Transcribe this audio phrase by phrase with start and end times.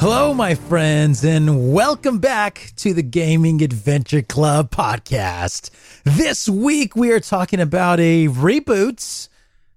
[0.00, 5.68] Hello, my friends, and welcome back to the Gaming Adventure Club podcast.
[6.04, 9.28] This week we are talking about a reboot,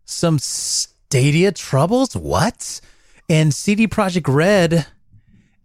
[0.05, 2.79] some Stadia troubles, what?
[3.27, 4.87] And CD Projekt Red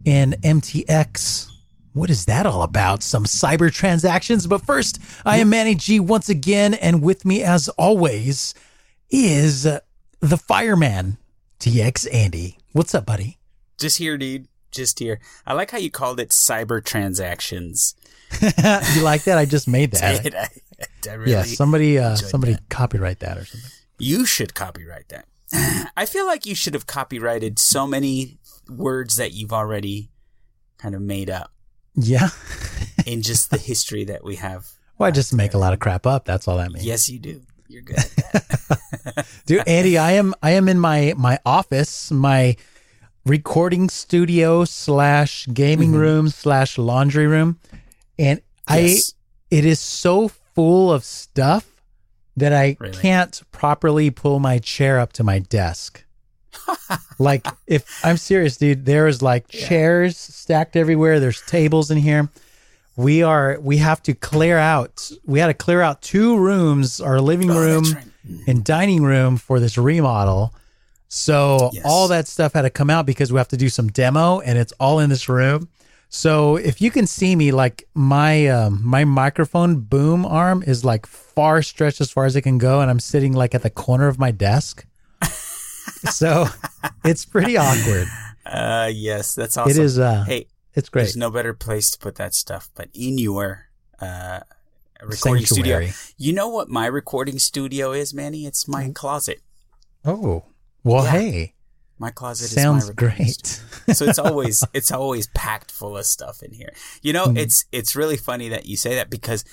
[0.05, 1.49] and MTX.
[1.93, 3.05] What is that all about?
[3.05, 4.49] Some cyber transactions.
[4.49, 8.55] But first, I am Manny G once again, and with me, as always,
[9.09, 11.17] is the fireman,
[11.61, 12.59] TX Andy.
[12.73, 13.38] What's up, buddy?
[13.79, 14.49] Just here, dude.
[14.71, 15.21] Just here.
[15.47, 17.95] I like how you called it cyber transactions.
[18.43, 19.39] you like that?
[19.39, 20.23] I just made that.
[20.23, 20.49] Did I,
[21.11, 22.69] I really yeah, somebody, uh, somebody that.
[22.69, 23.71] copyright that or something.
[23.99, 25.27] You should copyright that.
[25.97, 28.37] I feel like you should have copyrighted so many
[28.69, 30.11] words that you've already
[30.77, 31.51] kind of made up
[31.95, 32.29] Yeah.
[33.07, 34.69] in just the history that we have.
[34.99, 36.25] Well, I just make a lot of crap up.
[36.27, 36.85] That's all that means.
[36.85, 37.41] Yes, you do.
[37.69, 39.27] You're good at that.
[39.47, 42.57] Dude, Andy, I am I am in my my office, my
[43.29, 45.99] recording studio slash gaming Mm-hmm.
[46.01, 47.59] room slash laundry room,
[48.19, 48.41] and
[48.71, 49.15] Yes.
[49.51, 51.67] I it is so full of stuff
[52.37, 52.93] that I Really?
[52.95, 56.05] can't properly pull my chair up to my desk.
[57.19, 61.19] like if I'm serious, dude, there is like chairs stacked everywhere.
[61.21, 62.29] There's tables in here.
[62.97, 65.11] We are we have to clear out.
[65.25, 68.05] We had to clear out two rooms, our living Oh, room right.
[68.49, 70.53] and dining room for this remodel.
[71.09, 71.83] So Yes.
[71.87, 74.59] all that stuff had to come out because we have to do some demo and
[74.59, 75.69] it's all in this room.
[76.11, 81.07] So if you can see me like my um, my microphone boom arm is like
[81.07, 84.07] far stretched as far as it can go and I'm sitting like at the corner
[84.09, 84.87] of my desk.
[86.11, 86.47] so
[87.05, 88.07] it's pretty awkward.
[88.47, 89.71] Uh, yes, that's awesome.
[89.71, 91.03] It is uh Hey, it's great.
[91.03, 93.67] there's no better place to put that stuff but in your
[94.01, 94.41] uh,
[95.03, 95.89] recording Sanctuary.
[95.89, 96.15] studio.
[96.17, 98.47] You know what my recording studio is, Manny?
[98.47, 99.41] It's my closet.
[100.05, 100.45] Oh.
[100.89, 101.11] Well, Yeah.
[101.13, 101.55] hey.
[102.01, 103.47] My closet Sounds is my great.
[103.93, 106.73] so it's always it's always packed full of stuff in here.
[107.03, 107.39] You know, Mm-hmm.
[107.39, 109.45] it's it's really funny that you say that because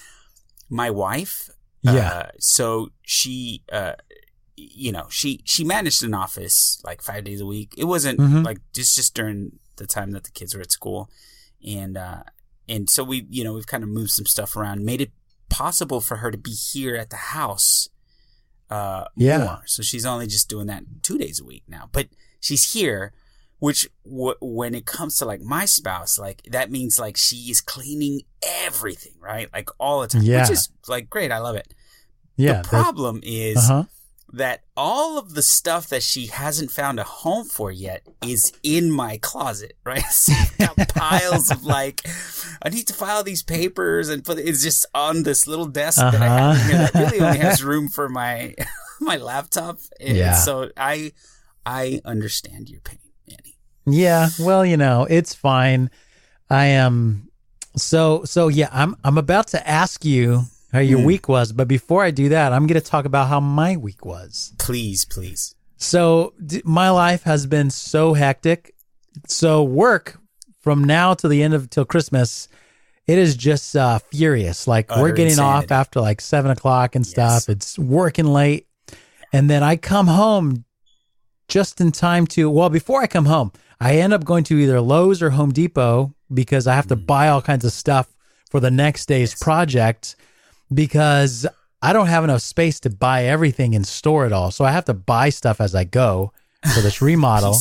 [0.70, 1.50] my wife,
[1.82, 1.92] Yeah.
[2.10, 3.94] uh, so she, uh,
[4.56, 7.74] you know, she she managed an office like five days a week.
[7.78, 8.46] It wasn't Mhm.
[8.46, 11.10] like just just during the time that the kids were at school,
[11.66, 12.24] and uh,
[12.70, 15.12] and so we you know we've kind of moved some stuff around, made it
[15.50, 17.90] possible for her to be here at the house.
[18.76, 19.38] Uh, Yeah.
[19.46, 19.64] more.
[19.66, 22.08] So she's only just doing that two days a week now, but
[22.40, 23.14] she's here
[23.60, 27.62] which w- when it comes to like my spouse like that means like she is
[27.62, 28.22] cleaning
[28.68, 30.42] everything right like all the time Yeah.
[30.42, 31.74] which is like great i love it
[32.36, 32.62] yeah.
[32.62, 33.84] the problem is Uh huh.
[34.36, 38.92] That all of the stuff that she hasn't found a home for yet is in
[38.92, 42.02] my closet right so got piles of like
[42.62, 46.22] i need to file these papers and put it's just on this little desk that
[46.22, 47.70] i have here that really only has uh-huh.
[47.70, 48.54] room for my
[49.00, 50.34] my laptop and Yeah.
[50.34, 51.12] so i
[51.66, 53.58] i understand your pain Annie.
[53.88, 55.90] Yeah, well, you know, it's fine.
[56.50, 57.30] I am
[57.76, 60.44] so so yeah, I'm I'm about to ask you
[60.76, 61.06] how your Hmm.
[61.06, 64.06] week was, but before I do that, I'm going to talk about how my week
[64.06, 64.54] was.
[64.60, 68.74] please please So, d- my life has been so hectic.
[69.28, 70.18] So, work
[70.62, 72.48] from now to the end of till Christmas,
[73.08, 74.68] it is just uh, furious.
[74.68, 77.46] Like we're Utter getting off after like seven o'clock and stuff.
[77.48, 77.50] Yes.
[77.50, 78.68] It's working late,
[79.34, 80.66] and then I come home
[81.48, 82.50] just in time to.
[82.50, 86.14] Well, before I come home, I end up going to either Lowe's or Home Depot
[86.34, 88.08] because I have to buy all kinds of stuff
[88.50, 89.34] for the next day's Mm.
[89.36, 89.44] Yes.
[89.44, 90.16] project
[90.76, 91.48] because
[91.82, 94.52] I don't have enough space to buy everything and store it all.
[94.52, 96.32] So I have to buy stuff as I go
[96.74, 97.56] for this remodel.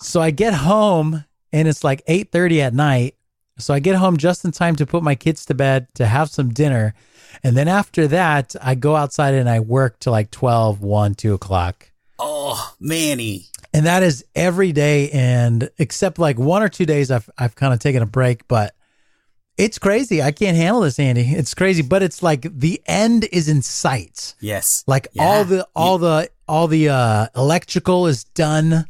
[0.00, 3.14] so I get home and it's like 8:30 at night.
[3.58, 6.28] So I get home just in time to put my kids to bed to have
[6.28, 6.94] some dinner.
[7.42, 11.32] And then after that, I go outside and I work till like 12, 1, 2
[11.34, 11.90] o'clock.
[12.18, 15.10] oh manny And that is every day.
[15.10, 18.74] And except like one or two days, I've, I've kind of taken a break, but
[19.58, 20.22] it's crazy.
[20.22, 21.22] I can't handle this, Andy.
[21.22, 24.34] It's crazy, but it's like the end is in sight.
[24.40, 25.22] yes Like Yeah.
[25.24, 28.86] all the, all the, all the, uh, electrical is done.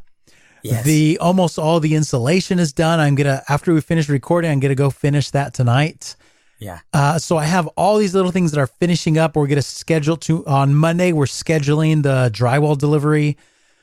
[0.63, 0.85] yes.
[0.85, 2.99] The almost all the insulation is done.
[3.01, 6.17] I'm gonna after we finish recording, I'm gonna go finish that tonight.
[6.59, 9.37] yeah Uh, so I have all these little things that are finishing up.
[9.37, 11.13] We're gonna schedule to on Monday.
[11.13, 13.37] We're scheduling the drywall delivery,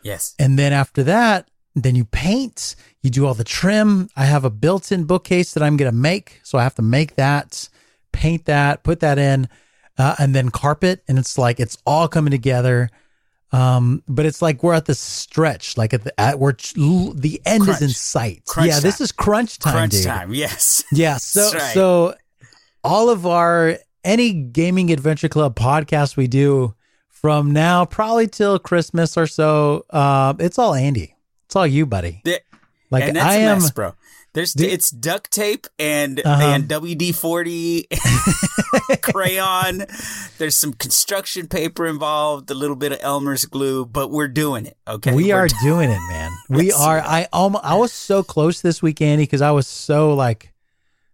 [0.04, 4.10] yes and then after that, then you paint, you do all the trim.
[4.16, 7.16] I have a built-in bookcase that I'm going to make, so I have to make
[7.16, 7.70] that,
[8.14, 9.50] paint that, put that in,
[9.98, 12.90] uh, and then carpet, and it's like it's all coming together.
[13.52, 17.66] Um, but it's like we're at the stretch, like at the at we're the end
[17.66, 17.78] Crunch.
[17.78, 18.44] is in sight.
[18.48, 20.06] Crunch yeah, this is crunch time, Crunch dude.
[20.06, 20.34] time.
[20.34, 20.84] Yes.
[20.92, 21.74] Yeah, so right.
[21.74, 22.16] so
[22.84, 26.74] all of our any gaming adventure club podcast we do
[27.10, 31.16] from now probably till Christmas or so, uh, it's all Andy.
[31.46, 32.22] It's all you, buddy.
[32.94, 33.58] Like and that's I am.
[33.60, 33.94] mess, bro.
[34.34, 36.42] There's The- it's duct tape and Uh-huh.
[36.44, 37.88] and WD forty
[39.02, 39.86] crayon.
[40.38, 44.78] There's some construction paper involved, a little bit of Elmer's glue, but we're doing it.
[44.88, 46.32] Okay, we We're are do- doing it, man.
[46.50, 47.00] We are.
[47.00, 47.64] I almost.
[47.66, 50.54] I was so close this week, Andy, because I was so like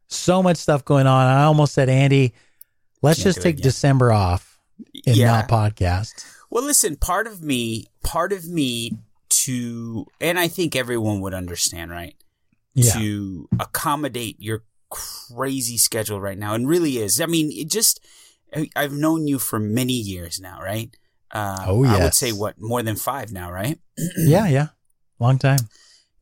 [0.08, 1.28] so much stuff going on.
[1.28, 2.34] I almost said, Andy,
[3.02, 3.58] let's Can't just take.
[3.58, 4.60] December off
[5.06, 5.28] and yeah.
[5.28, 6.26] not podcast.
[6.50, 8.98] Well, listen, part of me, part of me
[9.30, 12.16] to, and I think everyone would understand, right?
[12.74, 12.94] Yeah.
[12.94, 17.20] To accommodate your crazy schedule right now, and really is.
[17.22, 18.00] I mean, it just,
[18.76, 20.96] I've known you for many years now, right?
[21.32, 23.80] Uh, Oh, I would say what more than five now, right?
[24.18, 24.68] yeah, yeah.
[25.20, 25.60] Long time.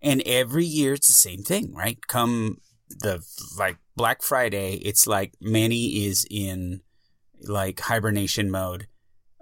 [0.01, 1.97] And every year it's the same thing, right?
[2.07, 3.23] Come the
[3.57, 6.81] like Black Friday, it's like Manny is in
[7.41, 8.87] like hibernation mode.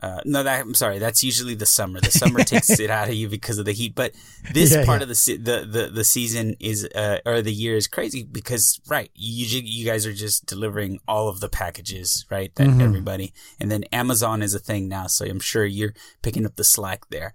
[0.02, 1.00] Uh, no, that I'm sorry.
[1.00, 2.00] That's usually the summer.
[2.02, 3.96] The summer takes it out of you because of the heat.
[3.96, 4.14] But
[4.54, 5.04] this Yeah, part yeah.
[5.04, 8.80] of the, se- the the the season is uh, or the year is crazy because
[8.88, 12.54] right, you you guys are just delivering all of the packages, right?
[12.56, 12.82] That Mhm.
[12.82, 16.64] everybody, and then Amazon is a thing now, so I'm sure you're picking up the
[16.66, 17.34] slack there.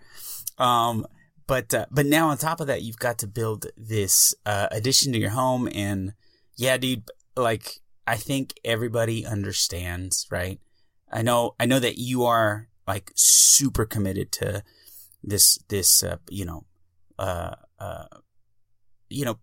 [0.58, 1.06] Um,
[1.46, 5.12] but uh, but now on top of that, you've got to build this uh, addition
[5.14, 6.12] to your home, and
[6.56, 7.04] yeah, dude,
[7.36, 10.60] like I think everybody understands, right?
[11.10, 14.62] I know I know that you are like super committed to
[15.22, 16.64] this this uh, you know
[17.18, 18.06] uh uh
[19.08, 19.38] you know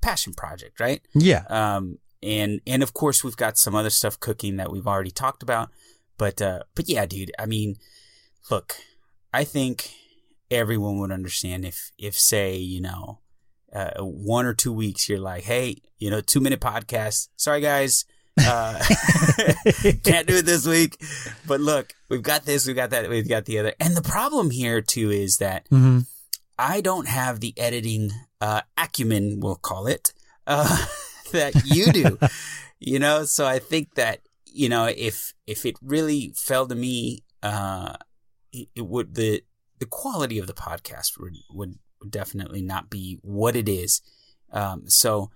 [0.00, 1.00] passion project, right?
[1.14, 1.44] Yeah.
[1.48, 5.42] Um, and and of course we've got some other stuff cooking that we've already talked
[5.42, 5.70] about,
[6.16, 7.32] but uh, but yeah, dude.
[7.38, 7.76] I mean,
[8.50, 8.76] look,
[9.32, 9.92] I think
[10.50, 13.20] everyone would understand if if say you know
[13.72, 17.28] uh, one or two weeks you're like, hey, you know, two minute podcast.
[17.36, 18.04] Sorry guys.
[18.40, 18.78] Uh,
[20.04, 20.96] can't do it this week,
[21.46, 23.74] but look, we've got this, we've got that, we've got the other.
[23.80, 26.00] And the problem here too is that hmm
[26.58, 30.12] I don't have the editing uh, acumen, we'll call it,
[30.46, 30.86] uh,
[31.32, 32.18] that you do.
[32.80, 37.22] you know, so I think that you know if if it really fell to me,
[37.42, 37.94] uh,
[38.52, 39.42] it, it would the
[39.78, 44.02] the quality of the podcast would would definitely not be what it is.
[44.52, 45.30] Um, so,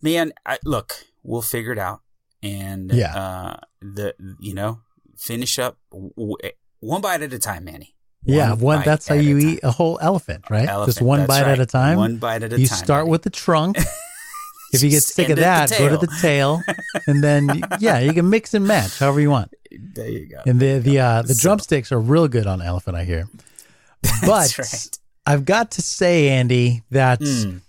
[0.00, 2.02] man, I, look, we'll figure it out,
[2.42, 3.14] and Yeah.
[3.16, 4.80] uh, the you know
[5.16, 6.36] finish up w-
[6.80, 7.94] one bite at a time, Manny.
[8.24, 8.54] Yeah.
[8.54, 8.82] One.
[8.84, 10.68] That's how you a eat a whole elephant, right?
[10.86, 11.50] Just one bite right.
[11.52, 11.96] at a time.
[11.98, 12.76] One bite at a you time.
[12.78, 13.10] start buddy.
[13.10, 13.76] with the trunk.
[14.72, 16.60] if you get sick of that, go to the tail,
[17.06, 19.52] and then yeah, you can mix and match however you want.
[19.94, 20.40] There you go.
[20.46, 23.28] And the the uh, the So- drumsticks are real good on elephant, I hear.
[24.26, 24.98] But right.
[25.26, 27.60] I've got to say, Andy, that Mm,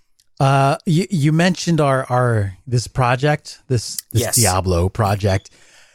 [0.43, 4.35] uh, you you mentioned our our this project, this this Yes.
[4.35, 5.49] Diablo project.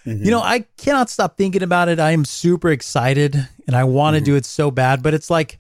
[0.06, 0.24] mhm.
[0.24, 1.98] You know, I cannot stop thinking about it.
[2.00, 3.32] I am super excited
[3.66, 4.24] and I want to Mm-hmm.
[4.32, 5.58] do it so bad, but it's like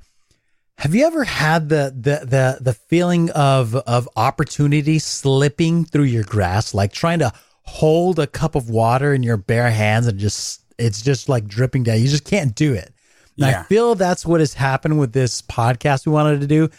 [0.78, 6.24] have you ever had the the the the feeling of of opportunity slipping through your
[6.24, 7.32] grasp like trying to
[7.64, 11.82] hold a cup of water in your bare hands and just it's just like dripping
[11.82, 11.98] down.
[12.00, 12.92] You just can't do it.
[13.36, 16.70] And I feel that's what has happened with this podcast we wanted to do.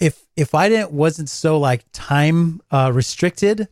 [0.00, 3.68] If if I didn't wasn't so like time uh, restricted,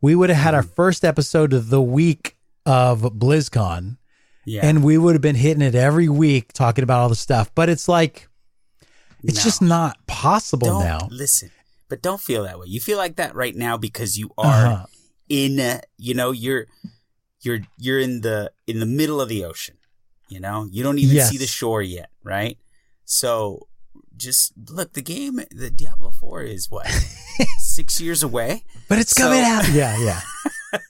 [0.00, 3.98] we would have had our first episode of the week of BlizzCon,
[4.46, 4.64] yeah.
[4.66, 7.54] and we would have been hitting it every week talking about all the stuff.
[7.54, 8.28] But it's like
[9.22, 9.42] it's No.
[9.44, 11.08] just not possible don't now.
[11.10, 11.50] listen,
[11.88, 12.66] but don't feel that way.
[12.68, 14.86] You feel like that right now because you are Uh-huh.
[15.28, 15.60] in.
[15.60, 16.66] Uh, you know, you're
[17.42, 19.76] you're you're in the in the middle of the ocean.
[20.30, 21.28] You know, you don't even Yes.
[21.28, 22.56] see the shore yet, right?
[23.04, 23.68] So
[24.22, 24.92] just look.
[24.94, 26.86] The game, the Diablo Four, is what
[27.58, 28.64] six years away.
[28.88, 29.68] But it's So- coming out.
[29.70, 30.20] Yeah, yeah.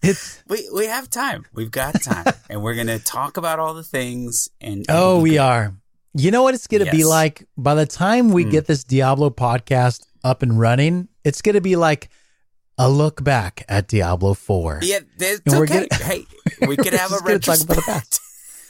[0.00, 1.44] It's We we have time.
[1.52, 4.48] We've got time, and we're gonna talk about all the things.
[4.60, 5.74] And oh, and we are.
[6.14, 8.50] You know what it's going to be like by the time we Hmm.
[8.50, 11.08] get this Diablo podcast up and running?
[11.24, 12.10] It's going to be like
[12.76, 14.80] a look back at Diablo 4.
[14.82, 15.86] Yeah, that's And we're okay.
[15.88, 16.26] gonna- hey,
[16.66, 18.20] we could have a just gonna talk about the retrospect.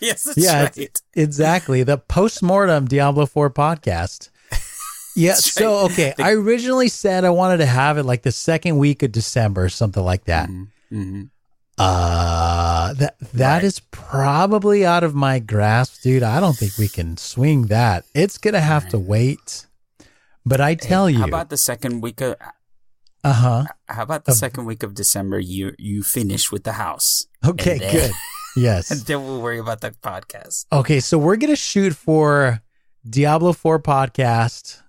[0.01, 1.03] yes, that's Yeah, right.
[1.15, 1.83] Exactly.
[1.83, 4.31] The post-mortem Diablo 4 podcast.
[5.15, 5.35] Yeah.
[5.37, 6.15] So, okay.
[6.19, 10.03] I originally said I wanted to have it like the second week of December, something
[10.05, 10.49] like that.
[10.91, 11.23] hmm
[11.79, 13.65] Uh, that that Right.
[13.65, 16.23] is probably out of my grasp, dude.
[16.23, 18.05] I don't think we can swing that.
[18.15, 19.67] It's gonna have to wait.
[20.45, 22.37] But I tell you, How about the second week of
[23.25, 23.65] uh huh.
[23.89, 27.27] how about the Of- second week of December you you finish with the house.
[27.45, 28.13] Okay, then- good.
[28.55, 28.91] Yes.
[28.91, 30.67] And then we'll worry about the podcast.
[30.71, 32.61] Okay, so we're gonna shoot for
[33.09, 34.82] Diablo Four podcast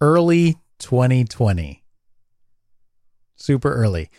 [0.00, 1.82] early 2020,
[3.36, 4.10] super early.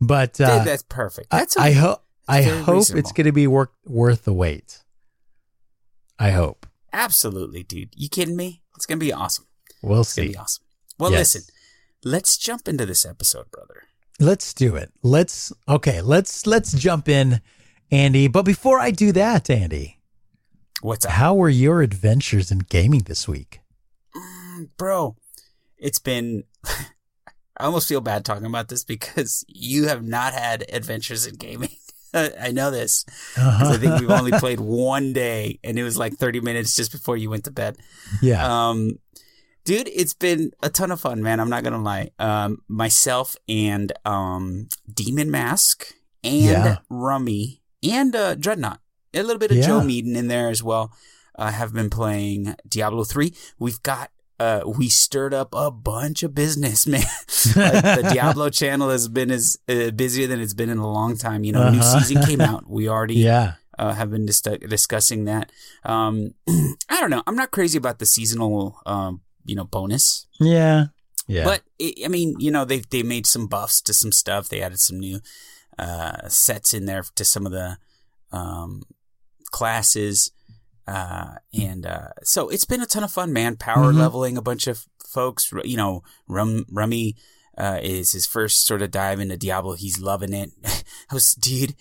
[0.00, 1.28] But uh, Dude, that's perfect.
[1.32, 2.98] I, That's I hope I hope reasonable.
[3.00, 4.82] it's gonna be worth worth the wait.
[6.18, 6.66] I hope.
[6.92, 7.90] absolutely, dude.
[7.94, 8.62] You kidding me?
[8.74, 9.46] It's gonna be awesome.
[9.82, 10.28] We'll It's see.
[10.28, 10.64] be awesome.
[10.98, 11.34] Well, Yes.
[11.34, 11.42] listen.
[12.04, 13.82] Let's jump into this episode, brother.
[14.20, 14.92] Let's do it.
[15.02, 16.00] Let's okay.
[16.02, 17.40] Let's let's jump in,
[17.90, 18.28] Andy.
[18.28, 20.00] But before I do that, Andy,
[20.82, 23.60] What's up, how were your adventures in gaming this week?
[24.14, 25.16] Mm, bro?
[25.78, 26.44] It's been.
[27.58, 31.70] I almost feel bad talking about this because you have not had adventures in gaming.
[32.14, 33.04] I know this
[33.34, 36.92] because I think we've only played one day, and it was like thirty minutes just
[36.92, 37.76] before you went to bed.
[38.22, 38.68] yeah.
[38.68, 38.98] Um,
[39.64, 41.40] dude, it's been a ton of fun, man.
[41.40, 42.10] I'm not gonna lie.
[42.18, 45.92] Um, myself and um, Demon Mask
[46.24, 46.76] and Yeah.
[46.88, 48.80] Rummy and uh, Dreadnought,
[49.14, 49.66] a little bit of Yeah.
[49.66, 50.92] Joe Meaden in there as well.
[51.34, 53.34] Uh, have been playing Diablo three.
[53.58, 54.10] We've got.
[54.38, 57.00] Uh, we stirred up a bunch of business, man.
[57.56, 61.16] like the Diablo channel has been as uh, busier than it's been in a long
[61.16, 61.42] time.
[61.44, 62.00] You know, new Uh-huh.
[62.00, 62.68] season came out.
[62.68, 63.54] We already yeah.
[63.78, 65.50] uh, have been dis- discussing that.
[65.84, 67.22] Um, I don't know.
[67.26, 70.86] I'm not crazy about the seasonal, um, you know, bonus, Yeah.
[71.28, 71.44] Yeah.
[71.44, 74.48] but it, I mean, you know, they they made some buffs to some stuff.
[74.48, 75.20] They added some new
[75.78, 77.78] uh, sets in there to some of the
[78.32, 78.82] um,
[79.50, 80.30] classes,
[80.86, 83.56] uh, and uh, so it's been a ton of fun, man.
[83.56, 83.98] Power Mhm.
[83.98, 85.50] leveling a bunch of folks.
[85.64, 87.16] You know, Rum Rummy.
[87.58, 89.72] Uh, is his first sort of dive into Diablo.
[89.76, 90.50] He's loving it.
[91.10, 91.74] I was, dude.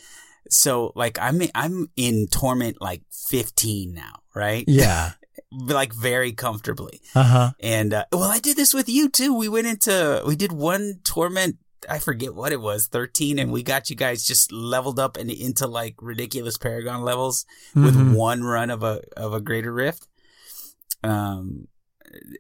[0.50, 4.63] So like I'm I'm in torment like 15 now, right?
[4.69, 5.12] yeah.
[5.51, 7.01] like very comfortably.
[7.13, 7.51] Uh huh.
[7.59, 9.33] And uh, well, I did this with you too.
[9.33, 11.57] We went into we did one torment.
[11.89, 15.29] I forget what it was, 13, and we got you guys just leveled up and
[15.29, 18.13] into like ridiculous Paragon levels with Mhm.
[18.15, 20.07] one run of a of a Greater Rift.
[21.03, 21.67] Um,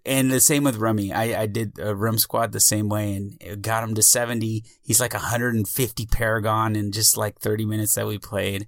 [0.05, 1.11] and the same with Rummy.
[1.11, 4.63] I I did a Rum Squad the same way and it got him to 70.
[4.81, 8.67] He's like 150 Paragon in just like 30 minutes that we played.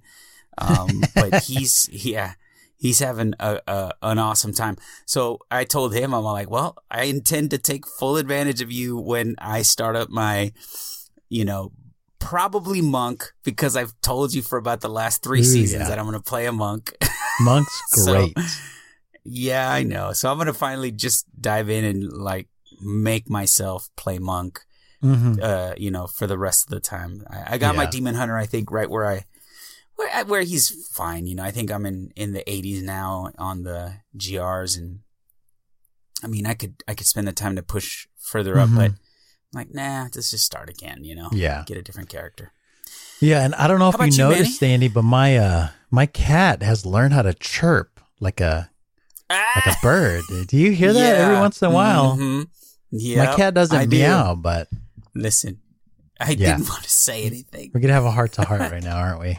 [0.58, 2.34] Um, but he's yeah.
[2.78, 4.76] He's having a, a an awesome time.
[5.04, 8.96] So I told him, I'm like, well, I intend to take full advantage of you
[8.96, 10.52] when I start up my,
[11.28, 11.72] you know,
[12.20, 15.88] probably monk because I've told you for about the last three Ooh, seasons yeah.
[15.88, 16.92] that I'm going to play a monk.
[17.40, 18.36] Monk's So- great.
[19.24, 20.12] yeah, I know.
[20.12, 22.48] So I'm going to finally just dive in and like
[22.80, 24.60] make myself play monk,
[25.00, 27.24] hmm uh, you know, for the rest of the time.
[27.28, 29.24] I, I got my demon hunter, I think, right where I,
[29.98, 31.26] where, where he's fine.
[31.26, 35.00] You know, I think I'm in, in the 80s now on the GRs and
[36.24, 38.76] I mean, I could, I could spend the time to push further up, Mhm.
[38.76, 38.98] but I'm
[39.54, 41.64] like, nah, let's just start again, you know, Yeah.
[41.66, 42.52] get a different character.
[43.20, 46.62] Yeah, and I don't know if you you, noticed, Andy, but my uh my cat
[46.62, 48.70] has learned how to chirp like a
[49.30, 50.22] like a bird.
[50.48, 52.16] Do you hear that every once in a while?
[52.16, 52.46] Mhm.
[52.90, 53.24] Yeah.
[53.26, 53.98] my cat doesn't I do.
[53.98, 54.68] meow, but
[55.14, 55.60] Listen,
[56.20, 56.56] I Yeah.
[56.56, 57.70] didn't want to say anything.
[57.74, 59.38] we're gonna have a heart to heart right now, aren't we?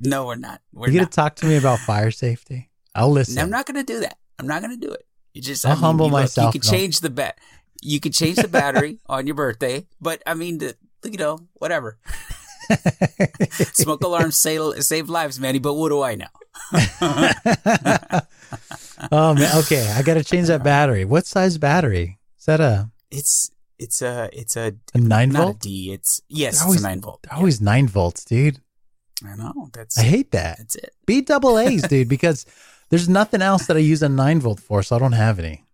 [0.00, 0.60] No, we're not.
[0.72, 2.70] We're you gonna talk to me about fire safety?
[2.94, 3.34] I'll listen.
[3.34, 4.18] No, I'm not going to do that.
[4.38, 5.04] I'm not going to do it.
[5.32, 7.38] You just, I'll I mean, humble you look, myself You can change the bat.
[7.82, 11.98] You can change the battery on your birthday, but I mean, the, you know, whatever.
[13.74, 15.58] Smoke alarms save, save lives, Manny.
[15.58, 16.26] But what do I know?
[19.12, 21.04] oh man, okay, I gotta change that battery.
[21.04, 22.18] What size battery?
[22.38, 25.56] Is that a, It's it's a it's a a nine volt?
[25.56, 25.92] a D.
[25.92, 27.26] It's yes, They're it's a nine volt.
[27.30, 28.60] Always nine volts, dude.
[29.24, 29.68] I know.
[29.72, 30.58] That's I hate that.
[30.58, 30.94] that's it.
[31.06, 32.46] B double A's, dude, because
[32.90, 35.64] there's nothing else that I use a nine volt for, so I don't have any.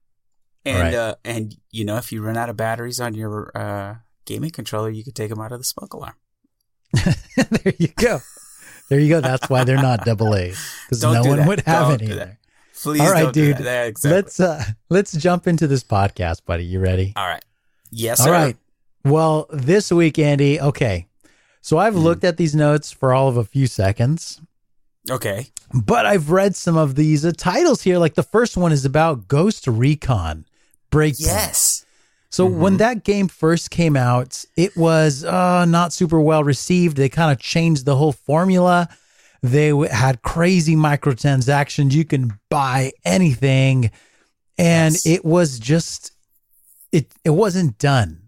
[0.64, 0.94] And Right.
[0.94, 3.94] uh, and you know, if you run out of batteries on your uh,
[4.26, 6.14] gaming controller, you could take them out of the smoke alarm.
[6.94, 8.20] there you go.
[8.88, 9.20] There you go.
[9.20, 11.49] That's why they're not double A's because no one that.
[11.49, 12.06] would have Don't any.
[12.11, 12.25] do that.
[12.26, 12.38] there.
[12.82, 13.59] Please, All right, dude.
[13.61, 14.11] Yeah, exactly.
[14.16, 16.64] Let's uh let's jump into this podcast, buddy.
[16.64, 17.12] You ready?
[17.16, 17.44] All right.
[17.90, 18.32] Yes, All sir.
[18.32, 18.56] right.
[19.04, 20.61] Well, this week, Andy.
[20.61, 21.06] Okay,
[21.61, 22.02] so I've Mhm.
[22.02, 24.40] looked at these notes for all of a few seconds,
[25.11, 25.49] Okay.
[25.73, 27.99] but I've read some of these uh, titles here.
[27.99, 30.45] Like the first one is about Ghost Recon
[30.90, 31.21] Breakpoint.
[31.26, 31.85] Yes.
[32.33, 32.79] So when Mhm.
[32.79, 36.97] that game first came out, it was uh, not super well received.
[36.97, 38.88] They kind of changed the whole formula.
[39.43, 41.93] They w- had crazy microtransactions.
[41.93, 43.90] You can buy anything,
[44.59, 45.07] and Yes.
[45.07, 46.12] it was just
[46.93, 47.12] it.
[47.25, 48.19] It wasn't done.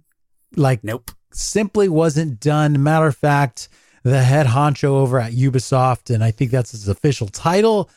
[0.56, 1.10] Like Nope.
[1.34, 2.82] Simply wasn't done.
[2.82, 3.68] Matter of fact,
[4.02, 7.90] the head honcho over at Ubisoft, and I think that's his official title,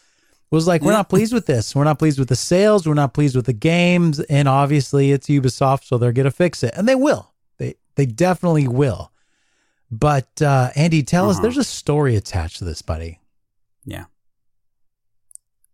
[0.52, 1.76] was like, we're not pleased with this.
[1.76, 2.88] We're not pleased with the sales.
[2.88, 4.20] We're not pleased with the games.
[4.22, 6.74] And obviously it's Ubisoft, so they're going to fix it.
[6.76, 7.34] And they will.
[7.58, 9.12] They, they definitely will.
[9.92, 11.32] But uh, Andy, tell uh-huh.
[11.32, 13.20] us there's a story attached to this, buddy.
[13.86, 14.06] Yeah.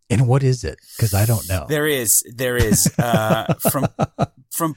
[0.10, 0.80] And what is it?
[0.96, 1.66] Because I don't know.
[1.70, 3.88] There is, there is uh, from
[4.52, 4.76] from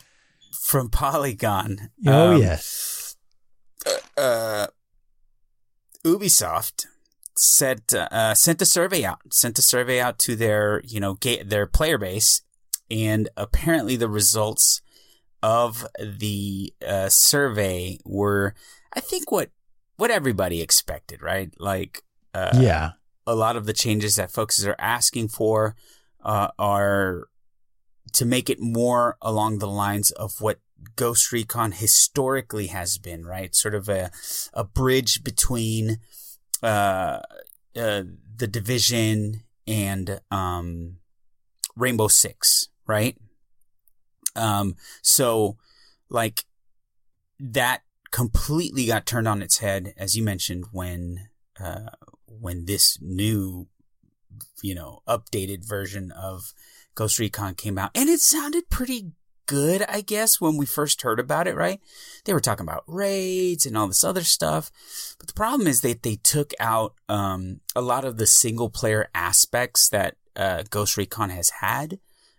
[0.64, 1.90] from Polygon.
[2.06, 3.16] Oh um, yes.
[3.86, 4.66] Uh, uh,
[6.04, 6.86] Ubisoft
[7.36, 11.42] sent uh, sent a survey out, sent a survey out to their you know ga-
[11.42, 12.40] their player base,
[12.90, 14.80] and apparently the results
[15.42, 18.54] of the uh, survey were,
[18.94, 19.50] I think what
[19.96, 21.52] what everybody expected, right?
[21.58, 22.02] Like,
[22.32, 22.92] uh, yeah,
[23.26, 25.76] a lot of the changes that folks are asking for
[26.24, 27.28] uh, are
[28.12, 30.60] to make it more along the lines of what
[30.96, 33.54] Ghost Recon historically has been, right?
[33.54, 34.10] Sort of a
[34.52, 35.98] a bridge between
[36.62, 37.20] uh,
[37.76, 38.02] uh,
[38.36, 40.96] the Division and um,
[41.76, 43.16] Rainbow Six, right?
[44.36, 45.56] Um, so
[46.08, 46.44] like
[47.38, 51.28] that completely got turned on its head, as you mentioned, when
[51.60, 51.90] uh,
[52.26, 53.68] when this new,
[54.62, 56.52] you know, updated version of
[56.94, 59.12] Ghost Recon came out, and it sounded pretty
[59.46, 61.80] good, I guess, when we first heard about it, right?
[62.24, 64.70] They were talking about raids and all this other stuff.
[65.18, 69.08] But the problem is that they took out um, a lot of the single player
[69.14, 71.98] aspects that uh, Ghost Recon has had.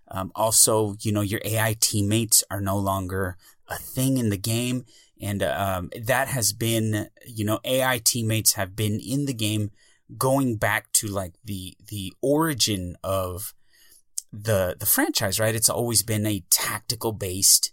[0.10, 4.86] Um, also, you know, your AI teammates are no longer a thing in the game.
[5.22, 9.72] And um, that has been, you know, AI teammates have been in the game
[10.18, 13.56] going back to like the the origin of
[14.44, 15.56] the the franchise, right?
[15.56, 17.72] It's always been a tactical based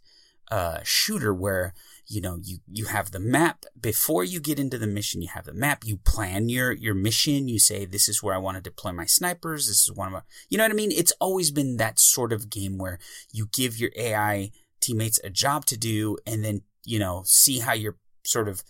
[0.50, 1.74] uh, shooter where
[2.06, 5.22] you know you you have the map before you get into the mission.
[5.22, 5.84] You have the map.
[5.84, 7.48] You plan your your mission.
[7.48, 9.68] You say this is where I want to deploy my snipers.
[9.68, 10.92] This is one of my you know what I mean.
[10.92, 12.98] It's always been that sort of game where
[13.32, 14.50] you give your AI
[14.80, 18.62] teammates a job to do, and then you know see how your sort of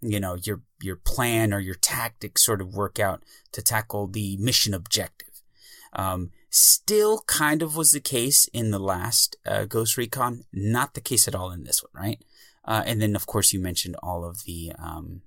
[0.00, 4.36] you know your your plan or your tactics sort of work out to tackle the
[4.38, 5.27] mission objective.
[5.92, 11.00] Um, Still kind of was the case in the last uh, Ghost Recon, not the
[11.02, 12.24] case at all in this one, right?
[12.64, 15.20] Uh, and then, of course, you mentioned all of the um,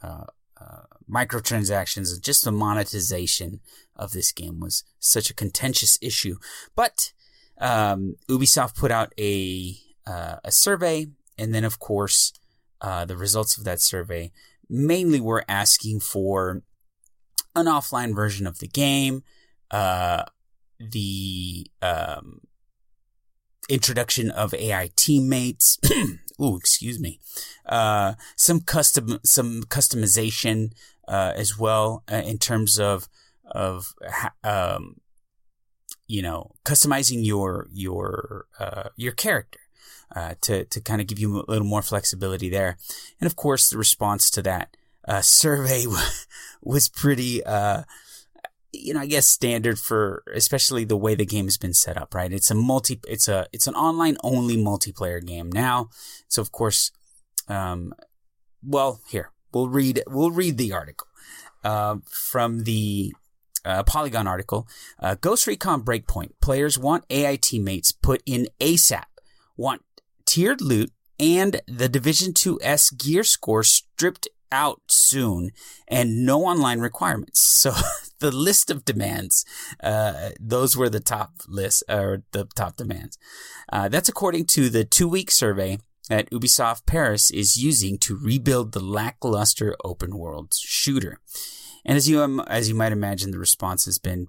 [0.00, 0.26] uh,
[0.60, 3.60] uh, microtransactions and just the monetization
[3.96, 6.36] of this game was such a contentious issue.
[6.76, 7.12] But
[7.60, 9.76] um, Ubisoft put out a
[10.06, 12.32] uh, a survey, and then, of course,
[12.80, 14.30] uh, the results of that survey
[14.68, 16.62] mainly were asking for
[17.56, 19.24] an offline version of the game,
[19.70, 20.24] uh,
[20.78, 22.40] the um,
[23.68, 25.78] introduction of AI teammates.
[26.42, 27.20] Ooh, excuse me.
[27.66, 30.72] Uh, some custom, some customization
[31.06, 33.08] uh, as well uh, in terms of
[33.46, 33.94] of
[34.42, 34.96] um,
[36.06, 39.60] you know customizing your your uh, your character.
[40.14, 42.76] Uh, to to kind of give you a little more flexibility there,
[43.20, 44.76] and of course the response to that
[45.08, 45.86] uh, survey
[46.62, 47.42] was pretty
[48.74, 52.14] you know, I guess standard for especially the way the game has been set up,
[52.14, 52.32] right?
[52.32, 55.88] It's a multi, it's a, it's an online only multiplayer game now.
[56.28, 56.90] So of course,
[57.48, 57.94] um,
[58.62, 61.06] well, here we'll read, we'll read the article,
[61.62, 63.14] uh, from the,
[63.64, 66.32] uh, Polygon article, uh, Ghost Recon Breakpoint.
[66.42, 69.04] Players want AI teammates put in ASAP,
[69.56, 69.82] want
[70.26, 75.50] tiered loot, and the Division 2's gear score stripped out soon,
[75.88, 77.40] and no online requirements.
[77.40, 77.72] So
[78.24, 79.44] the list of demands.
[79.82, 83.18] Uh, those were the top list or the top demands.
[83.70, 88.72] Uh, that's according to the two week survey that Ubisoft Paris is using to rebuild
[88.72, 91.18] the lackluster open world shooter.
[91.84, 94.28] And as you um, as you might imagine, the response has been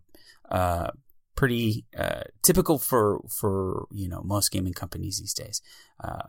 [0.52, 0.92] uh,
[1.36, 5.62] pretty uh, typical for for you know most gaming companies these days.
[6.04, 6.28] Uh,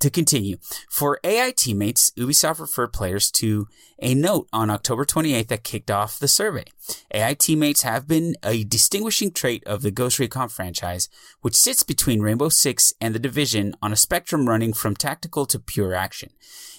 [0.00, 0.56] to continue,
[0.90, 3.68] for AI teammates, Ubisoft referred players to
[4.00, 6.64] a note on October 28th that kicked off the survey.
[7.12, 11.08] AI teammates have been a distinguishing trait of the Ghost Recon franchise,
[11.40, 15.58] which sits between Rainbow Six and The Division on a spectrum running from tactical to
[15.58, 16.30] pure action.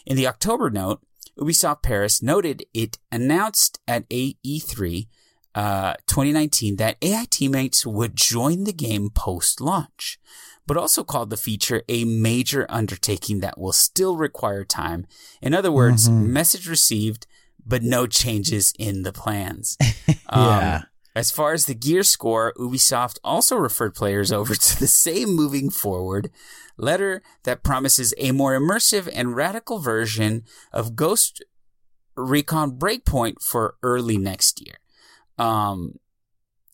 [0.05, 1.01] In the October note,
[1.39, 5.07] Ubisoft Paris noted it announced at AE3
[5.53, 10.19] uh, 2019 that AI teammates would join the game post launch
[10.67, 15.05] but also called the feature a major undertaking that will still require time.
[15.41, 16.31] In other words, mm-hmm.
[16.31, 17.27] message received,
[17.65, 19.77] but no changes in the plans.
[20.07, 20.75] yeah.
[20.75, 25.35] Um, as far as the gear score, Ubisoft also referred players over to the same
[25.35, 26.31] moving forward
[26.77, 31.43] letter that promises a more immersive and radical version of Ghost
[32.15, 34.75] Recon Breakpoint for early next year.
[35.37, 35.95] Um,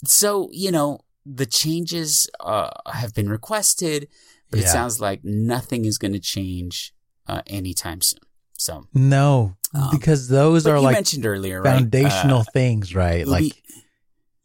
[0.05, 1.01] so you know
[1.35, 4.07] the changes uh, have been requested,
[4.49, 6.93] but it sounds like nothing is going to change
[7.27, 8.19] uh, anytime soon.
[8.59, 11.73] So, No, Um, because those are like mentioned earlier, right?
[11.75, 13.27] foundational Uh, things, right?
[13.27, 13.61] Like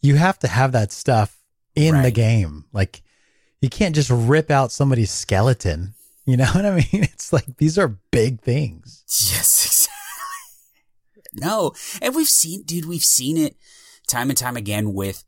[0.03, 1.38] you have to have that stuff
[1.75, 2.64] in the game.
[2.73, 3.03] Like
[3.61, 5.95] you can't just rip out somebody's skeleton.
[6.27, 7.05] You know what I mean?
[7.05, 9.03] It's like these are big things.
[9.09, 11.40] Yes, exactly.
[11.47, 13.57] No, and we've seen, dude, we've seen it
[14.07, 15.25] time and time again with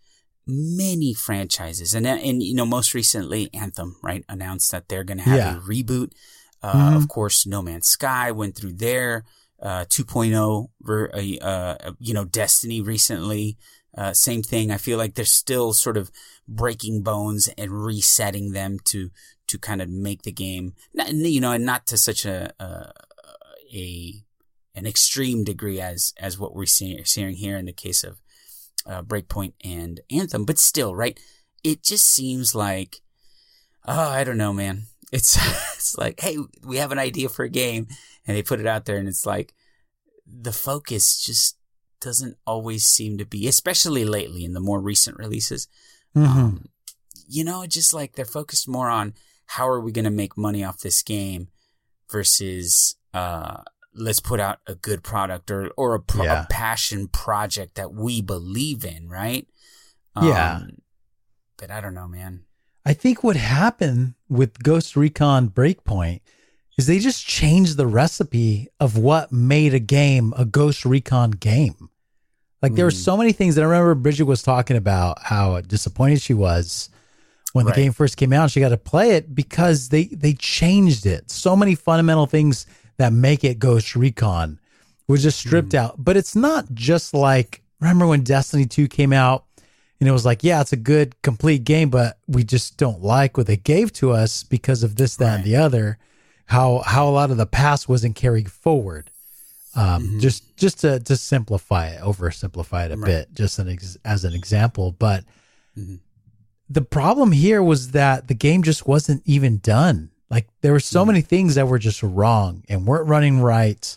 [0.46, 5.24] many franchises, and and you know, most recently, Anthem, right, announced that they're going to
[5.24, 5.57] have Yeah.
[5.57, 6.12] a reboot.
[6.62, 6.96] Uh, Mhm.
[6.96, 9.24] Of course, No Man's Sky went through their
[9.62, 13.57] uh, 2.0, ver- uh, uh, you know, Destiny recently.
[13.96, 14.70] Uh, same thing.
[14.70, 16.11] I feel like they're still sort of
[16.46, 19.11] breaking bones and resetting them to
[19.46, 22.92] to kind of make the game, not, you know, and not to such a a,
[23.72, 24.24] a
[24.74, 28.20] an extreme degree as as what we're seeing, seeing here in the case of
[28.86, 31.18] uh, Breakpoint and Anthem, but still, right?
[31.62, 33.00] It just seems like,
[33.86, 34.84] oh, I don't know, man.
[35.12, 35.36] It's
[35.76, 37.86] it's like, hey, we have an idea for a game,
[38.26, 39.54] and they put it out there, and it's like
[40.26, 41.56] the focus just
[42.00, 45.68] doesn't always seem to be, especially lately in the more recent releases.
[46.16, 46.26] Mhm.
[46.26, 46.68] Um,
[47.28, 49.14] you know, just like they're focused more on
[49.46, 51.48] how are we going to make money off this game
[52.10, 53.62] versus uh,
[53.94, 56.42] let's put out a good product or or a, pro- Yeah.
[56.44, 59.46] a passion project that we believe in, right?
[60.20, 60.57] Yeah.
[60.57, 60.68] Um,
[61.57, 62.44] but I don't know, man.
[62.87, 66.20] I think what happened with Ghost Recon Breakpoint
[66.76, 71.88] is they just changed the recipe of what made a game a Ghost Recon game.
[72.61, 73.04] Like there were Mm.
[73.04, 76.88] so many things that I remember Bridget was talking about how disappointed she was
[77.52, 77.74] when Right.
[77.74, 81.30] the game first came out she got to play it because they they changed it.
[81.30, 84.59] So many fundamental things that make it Ghost Recon
[85.09, 85.78] was just stripped Mm.
[85.78, 85.94] out.
[86.04, 89.44] But it's not just like remember when Destiny 2 came out
[90.00, 93.37] and it was like, yeah, it's a good complete game, but we just don't like
[93.37, 95.98] what they gave to us because of this, that, and the other.
[96.46, 99.11] How how a lot of the past wasn't carried forward.
[99.74, 100.20] Um, Mhm.
[100.20, 103.07] Just just to to simplify it, oversimplify it a Right.
[103.07, 104.92] bit, just an ex- as an example.
[104.92, 105.24] But
[105.78, 105.98] Mhm.
[106.70, 110.11] the problem here was that the game just wasn't even done.
[110.30, 111.06] Like there were so Mhm.
[111.08, 113.96] many things that were just wrong and weren't running right.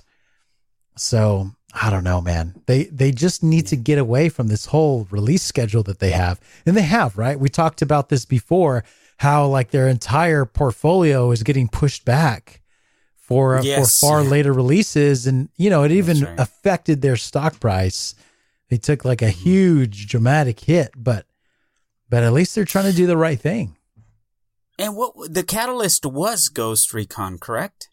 [0.96, 2.56] So I don't know, man.
[2.66, 6.40] They they just need to get away from this whole release schedule that they have,
[6.66, 7.40] and they have, right?
[7.40, 8.84] We talked about this before.
[9.20, 12.62] How like their entire portfolio is getting pushed back
[13.16, 16.40] for Yes, for far later releases, and you know it even right.
[16.40, 18.16] affected their stock price.
[18.70, 19.44] They took like a Mm-hmm.
[19.44, 21.26] huge dramatic hit, but
[22.10, 23.76] but at least they're trying to do the right thing.
[24.80, 27.88] And what the catalyst was Ghost Recon, correct?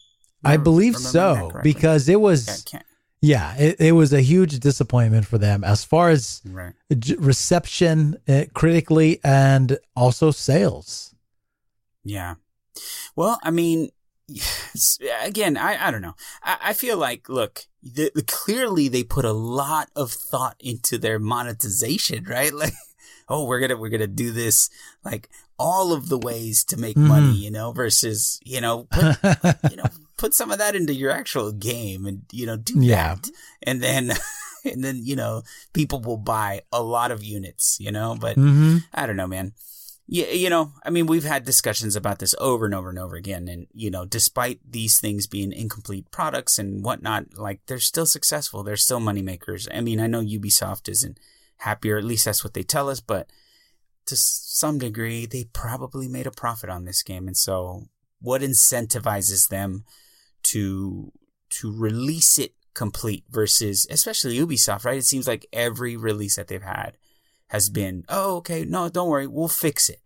[0.44, 2.80] I believe so because it was Yeah,
[3.24, 6.74] yeah, it, it was a huge disappointment for them as far as right.
[7.18, 11.14] reception uh, critically and also sales.
[12.04, 12.34] Yeah.
[13.16, 13.88] Well, I mean,
[15.22, 16.16] again, I, I don't know.
[16.42, 20.98] I, I feel like, look, the, the, clearly they put a lot of thought into
[20.98, 22.52] their monetization, right?
[22.64, 22.74] Like,
[23.26, 24.68] oh, we're gonna we're gonna do this
[25.02, 27.06] like all of the ways to make Mhm.
[27.06, 29.16] money, you know, versus you know, put,
[29.70, 29.84] you know,
[30.16, 33.14] put some of that into your actual game and you know do Yeah.
[33.16, 33.30] that,
[33.62, 34.12] and then
[34.64, 38.36] and then you know people will buy a lot of units, you know, but.
[38.36, 39.52] hmm I don't know, man.
[40.06, 43.16] Yeah, you know, I mean, we've had discussions about this over and over and over
[43.16, 48.06] again, and you know, despite these things being incomplete products and whatnot, like they're still
[48.06, 48.62] successful.
[48.62, 49.66] They're still moneymakers.
[49.74, 51.18] I mean, I know Ubisoft isn't
[51.58, 53.28] happy, or at least that's what they tell us, but
[54.06, 57.88] to some degree, they probably made a profit on this game, and so
[58.20, 59.84] what incentivizes them
[60.44, 61.12] to
[61.50, 64.98] to release it complete versus, especially Ubisoft, right?
[64.98, 66.96] It seems like every release that they've had
[67.48, 70.00] has been, oh, okay, no, don't worry, we'll fix it.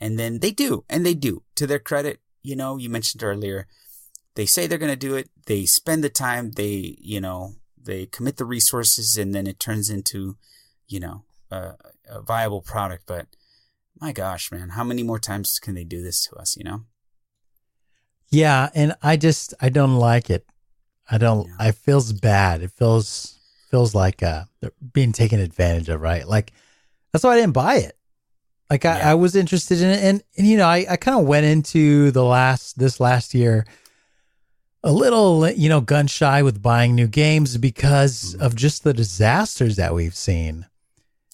[0.00, 1.42] And then they do, and they do.
[1.56, 3.66] To their credit, you know, you mentioned earlier,
[4.36, 8.06] they say they're going to do it, they spend the time, they, you know, they
[8.06, 10.36] commit the resources, and then it turns into,
[10.86, 11.72] you know, a,
[12.08, 13.04] a viable product.
[13.06, 13.26] But
[14.00, 16.84] my gosh, man, how many more times can they do this to us, you know?
[18.30, 20.44] Yeah, and I just I don't like it.
[21.10, 21.46] I don't.
[21.46, 21.54] Yeah.
[21.58, 22.62] I feels bad.
[22.62, 23.38] It feels
[23.70, 26.00] feels like uh they're being taken advantage of.
[26.00, 26.52] Right, like
[27.12, 27.96] that's why I didn't buy it.
[28.70, 29.10] Like I, Yeah.
[29.10, 32.10] I was interested in it, and and you know I I kind of went into
[32.10, 33.66] the last this last year
[34.82, 38.40] a little you know gun shy with buying new games because Mhm.
[38.40, 40.66] of just the disasters that we've seen.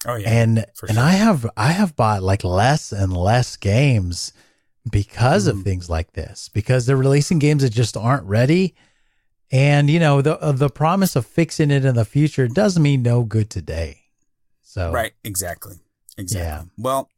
[0.05, 0.29] Oh, yeah.
[0.29, 0.99] and and sure.
[0.99, 4.33] I have I have bought like less and less games
[4.89, 5.63] because of Mhm.
[5.63, 8.73] things like this because they're releasing games that just aren't ready
[9.51, 13.23] and you know the the promise of fixing it in the future doesn't mean no
[13.23, 13.99] good today
[14.63, 15.75] so Right, exactly.
[16.17, 16.69] exactly.
[16.77, 17.09] Well,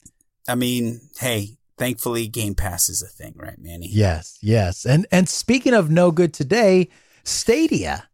[0.48, 3.88] I mean, hey, thankfully Game Pass is a thing, right, Manny?
[3.90, 4.86] Yes, yes.
[4.86, 6.90] And and speaking of no good today,
[7.24, 8.10] Stadia.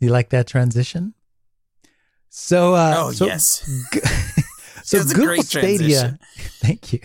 [0.00, 1.14] You like that transition?
[2.34, 3.60] So uh oh so, yes.
[4.82, 6.18] so It a Google great Stadia.
[6.60, 7.00] Thank you.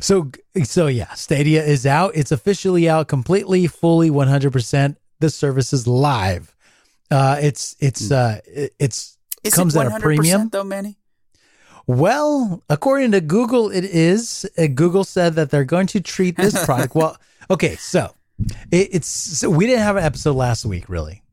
[0.00, 0.30] so
[0.62, 2.12] so yeah, Stadia is out.
[2.14, 4.96] It's officially out completely, fully 100%.
[5.18, 6.54] The service is live.
[7.10, 8.38] Uh it's it's uh
[8.78, 10.48] it's Is comes it at a premium.
[10.50, 10.96] though, Manny?
[11.88, 14.48] Well, according to Google, it is.
[14.56, 17.16] Uh, Google said that they're going to treat this product well.
[17.50, 18.14] Okay, so
[18.70, 21.24] it, it's so we didn't have an episode last week, really.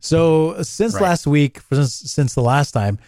[0.00, 1.02] So since Right.
[1.02, 2.98] last week, since since the last time,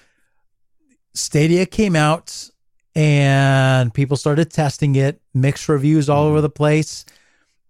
[1.14, 2.50] Stadia came out
[2.94, 5.20] and people started testing it.
[5.34, 7.04] Mixed reviews all over the place.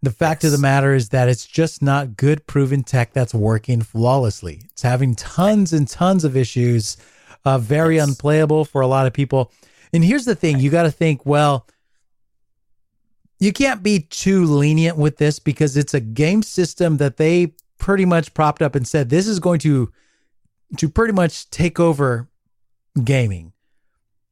[0.02, 3.82] The fact of the matter is that it's just not good, proven tech that's working
[3.82, 4.62] flawlessly.
[4.72, 6.96] It's having tons and tons of issues,
[7.44, 8.08] uh, very Yes.
[8.08, 9.52] unplayable for a lot of people.
[9.92, 11.68] And here's the thing you got to think, well,
[13.38, 18.04] you can't be too lenient with this because it's a game system that they pretty
[18.06, 19.90] much propped up and said this is going to
[20.78, 22.28] to pretty much take over
[23.04, 23.52] gaming.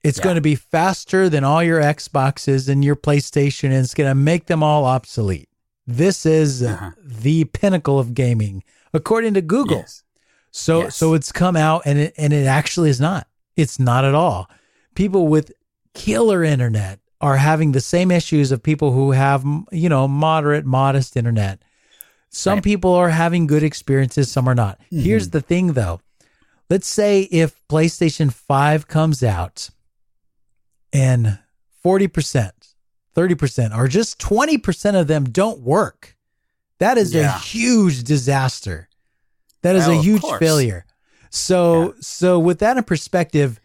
[0.03, 0.25] It's Yeah.
[0.25, 4.15] going to be faster than all your Xboxes and your PlayStation and it's going to
[4.15, 5.49] make them all obsolete.
[5.87, 6.93] This is Uh-huh.
[7.05, 8.63] the pinnacle of gaming
[8.95, 9.79] according to Google.
[9.79, 10.03] Yes.
[10.53, 10.97] So Yes.
[10.97, 13.27] so it's come out and it and it actually is not.
[13.57, 14.49] It's not at all.
[14.95, 15.53] People with
[15.93, 21.17] killer internet are having the same issues of people who have you know moderate modest
[21.17, 21.61] internet.
[22.31, 22.65] Some Right.
[22.65, 24.79] people are having good experiences, some are not.
[24.91, 25.31] Here's Mm-hmm.
[25.33, 26.01] the thing though.
[26.69, 29.71] Let's say if PlayStation 5 comes out
[30.93, 31.39] and
[31.85, 32.51] 40%,
[33.17, 36.17] 30% or just 20% of them don't work.
[36.79, 38.89] That is a huge disaster.
[39.63, 40.87] That is Oh, a huge failure.
[41.31, 43.61] So so with that in perspective,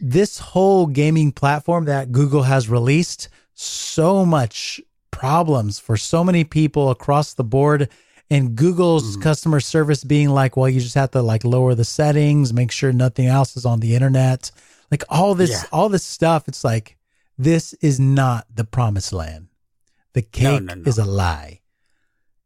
[0.00, 4.80] this whole gaming platform that Google has released so much
[5.10, 7.88] problems for so many people across the board
[8.30, 9.22] and Google's Mhm.
[9.22, 12.92] customer service being like, well, you just have to like lower the settings, make sure
[12.92, 14.50] nothing else is on the internet.
[14.90, 15.64] Like all this Yeah.
[15.72, 16.96] all this stuff, it's like
[17.38, 19.48] this is not the promised land.
[20.12, 20.82] The cake no, no.
[20.86, 21.60] is a lie.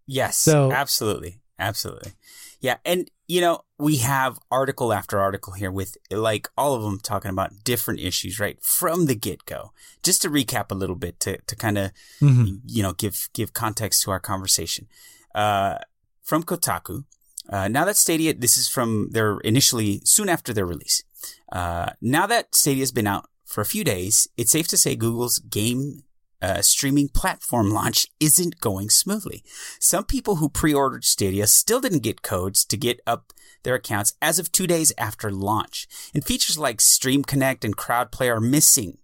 [0.07, 0.37] Yes.
[0.37, 1.41] So- absolutely.
[1.59, 2.13] Absolutely.
[2.61, 2.77] Yeah.
[2.85, 7.31] And, you know, we have article after article here with like all of them talking
[7.31, 8.63] about different issues, right?
[8.63, 9.73] From the get go.
[10.03, 12.61] Just to recap a little bit to, to kind of, Mhm.
[12.67, 14.89] you know, give, give context to our conversation.
[15.35, 15.79] Uh,
[16.23, 17.05] from Kotaku,
[17.49, 21.05] uh, now that Stadia, this is from their initially soon after their release.
[21.53, 25.39] Uh, now that Stadia's been out for a few days, it's safe to say Google's
[25.39, 26.05] game
[26.45, 29.43] uh, streaming platform launch isn't going smoothly.
[29.81, 34.39] Some people who pre-ordered Stadia still didn't get codes to get up their accounts as
[34.39, 35.87] of two days after launch.
[36.13, 38.99] And features like Stream Connect and CrowdPlay are missing.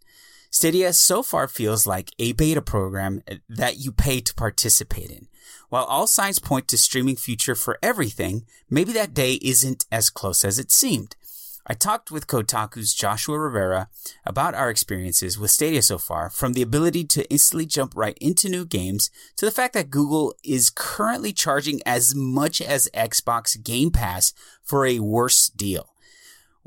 [0.50, 5.28] Stadia so far feels like a beta program that you pay to participate in.
[5.70, 10.44] While all signs point to streaming future for everything, maybe that day isn't as close
[10.44, 11.14] as it seemed.
[11.64, 13.88] I talked with Kotaku's Joshua Rivera
[14.26, 18.48] about our experiences with Stadia so far, from the ability to instantly jump right into
[18.48, 23.92] new games to the fact that Google is currently charging as much as Xbox Game
[23.92, 24.32] Pass
[24.64, 25.94] for a worse deal.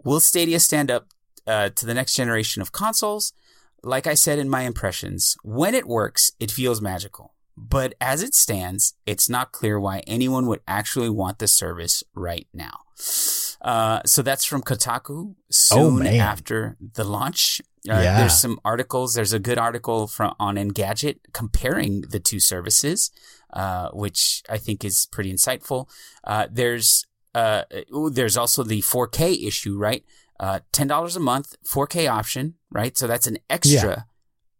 [0.01, 1.07] Will Stadia stand up
[1.45, 3.33] uh, to the next generation of consoles?
[3.83, 7.33] Like I said in my impressions, when it works, it feels magical.
[7.55, 12.47] But as it stands, it's not clear why anyone would actually want the service right
[12.53, 12.79] now.
[13.61, 17.61] Uh, so that's from Kotaku soon Oh, after the launch.
[17.87, 18.19] Uh, Yeah.
[18.19, 19.13] There's some articles.
[19.13, 23.11] There's a good article from on Engadget comparing the two services,
[23.53, 25.87] uh, which I think is pretty insightful.
[26.23, 27.63] Uh, there's uh,
[27.95, 30.03] ooh, there's also the 4K issue, right?
[30.39, 32.97] Uh, ten dollars a month, 4K option, right?
[32.97, 34.05] So that's an extra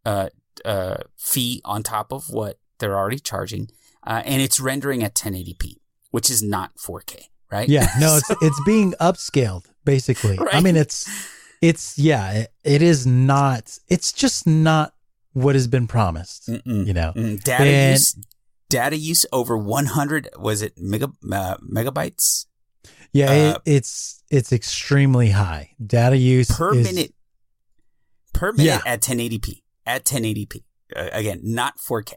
[0.06, 0.30] uh,
[0.66, 3.70] uh, fee on top of what they're already charging,
[4.06, 5.76] uh, and it's rendering at 1080p,
[6.12, 7.68] which is not 4K, right?
[7.70, 10.38] Yeah, no, it's it's being upscaled basically.
[10.52, 11.08] I mean, it's
[11.62, 13.78] it's yeah, it, it is not.
[13.88, 14.94] It's just not
[15.34, 16.48] what has been promised.
[16.50, 16.86] Mm-mm.
[16.88, 17.12] You know,
[17.44, 18.16] data And- use
[18.70, 22.48] data use over 100 was it mega uh, megabytes
[23.12, 27.14] yeah, Uh, it, it's it's extremely high data use per is- minute
[28.34, 28.92] per minute Yeah.
[28.92, 30.60] at 1080p at 1080p uh,
[30.96, 32.14] again not 4k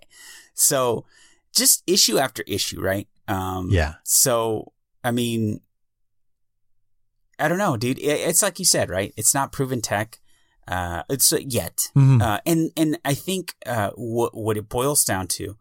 [0.54, 1.04] so
[1.54, 3.94] just issue after issue right um Yeah.
[4.04, 4.72] so
[5.04, 5.60] i mean
[7.38, 10.20] i don't know dude it's like you said right it's not proven tech
[10.68, 12.20] uh it's uh, yet Mhm.
[12.22, 15.56] uh, and and I think uh, what what it boils down to,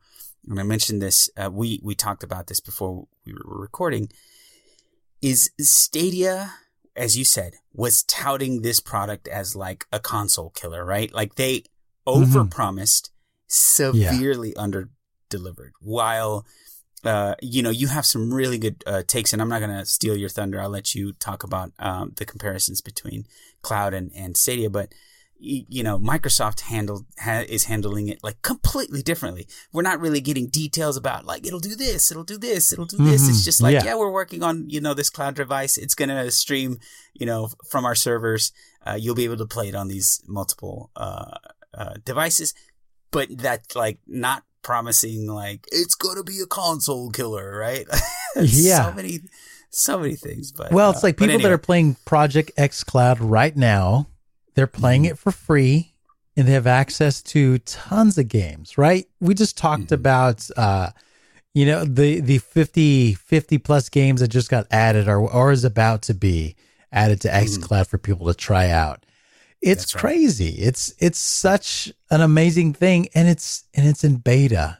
[0.50, 4.10] and I mentioned this, uh, we we talked about this before we were recording,
[5.22, 6.54] is Stadia
[6.96, 11.14] as you said, was touting this product as like a console killer, right?
[11.14, 11.66] Like they
[12.06, 13.12] over promised,
[13.48, 14.90] severely under
[15.30, 15.74] delivered.
[15.82, 16.46] While,
[17.04, 19.86] uh, you know, you have some really good uh, takes, and I'm not going to
[19.86, 20.62] steal your thunder.
[20.62, 23.26] I'll let you talk about um, the comparisons between
[23.62, 24.94] cloud and, and Stadia, but
[25.38, 29.48] you know, Microsoft handled ha, is handling it like completely differently.
[29.74, 32.98] We're not really getting details about like it'll do this, it'll do this, it'll do
[32.98, 33.24] this.
[33.24, 33.32] Mm-hmm.
[33.32, 33.84] It's just like yeah.
[33.84, 33.96] yeah.
[33.96, 35.78] we're working on you know this cloud device.
[35.78, 36.80] It's gonna stream
[37.14, 38.54] you know from our servers.
[38.88, 41.38] Uh, you'll be able to play it on these multiple uh,
[41.78, 42.54] uh, devices,
[43.12, 47.86] but that's like not promising like it's gonna be a console killer, right?
[48.36, 49.20] yeah, so many,
[49.70, 50.52] so many things.
[50.52, 51.44] But well, it's uh, like people anyway.
[51.44, 54.08] that are playing Project xCloud right now
[54.56, 55.12] they're playing mm-hmm.
[55.12, 55.94] it for free
[56.36, 59.06] and they have access to tons of games, right?
[59.20, 59.94] We just talked mm-hmm.
[59.94, 60.90] about uh
[61.54, 65.64] you know the the 50 50 plus games that just got added or or is
[65.64, 66.56] about to be
[66.92, 67.46] added to mm-hmm.
[67.46, 69.05] xCloud for people to try out.
[69.66, 70.52] It's That's crazy.
[70.60, 70.68] Right.
[70.68, 74.78] It's it's such an amazing thing and it's and it's in beta.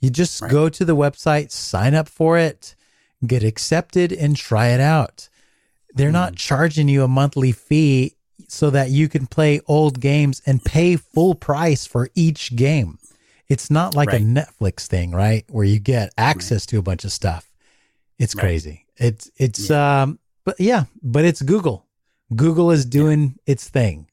[0.00, 0.50] You just right.
[0.50, 2.74] go to the website, sign up for it,
[3.24, 5.28] get accepted and try it out.
[5.94, 6.48] They're not mm-hmm.
[6.48, 8.16] charging you a monthly fee
[8.48, 12.98] so that you can play old games and pay full price for each game.
[13.48, 14.20] It's not like right.
[14.20, 15.44] a Netflix thing, right?
[15.48, 17.48] Where you get access to a bunch of stuff.
[18.18, 18.86] It's crazy.
[18.96, 20.02] It's it's yeah.
[20.02, 21.86] um but yeah, but it's Google.
[22.34, 23.52] Google is doing yeah.
[23.52, 24.08] its thing.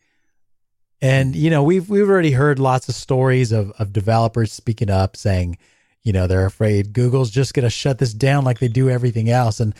[1.02, 5.16] And you know, we've we've already heard lots of stories of of developers speaking up
[5.16, 5.58] saying,
[6.04, 9.30] you know, they're afraid Google's just going to shut this down like they do everything
[9.30, 9.74] else and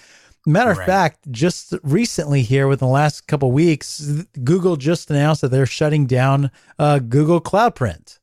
[0.46, 0.88] Matter of right.
[0.88, 4.02] fact, just recently here within the last couple weeks,
[4.44, 8.20] Google just announced that they're shutting down uh, Google Cloud Print.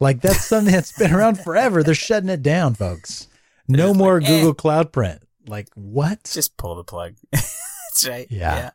[0.00, 1.82] Like that's something that's been around forever.
[1.82, 3.28] They're shutting it down, folks.
[3.68, 4.54] No more like, Google eh.
[4.54, 5.22] Cloud Print.
[5.46, 6.24] Like what?
[6.32, 7.16] Just pull the plug.
[7.32, 8.26] that's right.
[8.30, 8.56] Yeah.
[8.56, 8.70] yeah.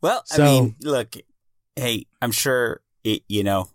[0.00, 1.16] Well, so, I mean, look,
[1.78, 3.70] hey, I'm sure it, you know,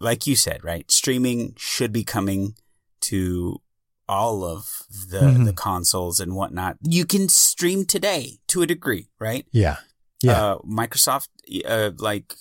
[0.00, 0.90] like you said, right?
[0.90, 2.54] Streaming should be coming
[3.02, 3.60] to
[4.08, 5.44] all of the mm-hmm.
[5.44, 6.76] the consoles and whatnot.
[6.82, 9.46] You can stream today to a degree, right?
[9.50, 9.78] Yeah,
[10.22, 10.32] yeah.
[10.32, 11.28] Uh, Microsoft,
[11.64, 12.34] uh, like,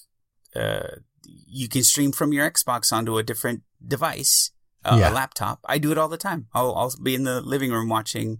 [0.56, 4.52] uh, you can stream from your Xbox onto a different device,
[4.84, 5.10] uh, yeah.
[5.10, 5.60] a laptop.
[5.66, 6.48] I do it all the time.
[6.54, 8.40] I'll, I'll be in the living room watching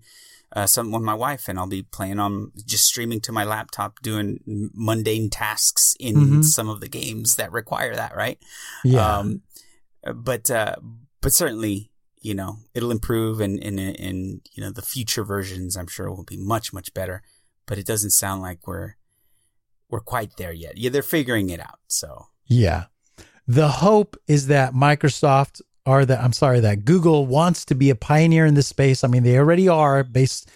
[0.56, 4.00] uh, something with my wife, and I'll be playing on just streaming to my laptop,
[4.02, 4.40] doing
[4.74, 6.42] mundane tasks in mm-hmm.
[6.42, 8.40] some of the games that require that, right?
[8.84, 9.18] Yeah.
[9.18, 9.42] Um,
[10.14, 10.76] but uh,
[11.22, 11.92] but certainly
[12.26, 16.24] you know, it'll improve and, and, and, you know, the future versions I'm sure will
[16.24, 17.22] be much, much better,
[17.68, 18.96] but it doesn't sound like we're,
[19.92, 20.76] we're quite there yet.
[20.76, 21.78] Yeah, they're figuring it out.
[21.86, 22.86] So, yeah.
[23.46, 27.96] The hope is that Microsoft or that I'm sorry, that Google wants to be a
[27.96, 29.04] pioneer in this space.
[29.04, 30.50] I mean, they already are based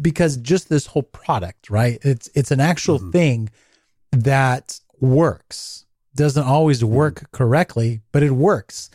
[0.00, 1.98] because just this whole product, right?
[2.02, 3.10] It's it's an actual mm-hmm.
[3.10, 3.50] thing
[4.10, 5.86] that works.
[6.14, 7.36] Doesn't always work mm-hmm.
[7.36, 8.90] correctly, but it works.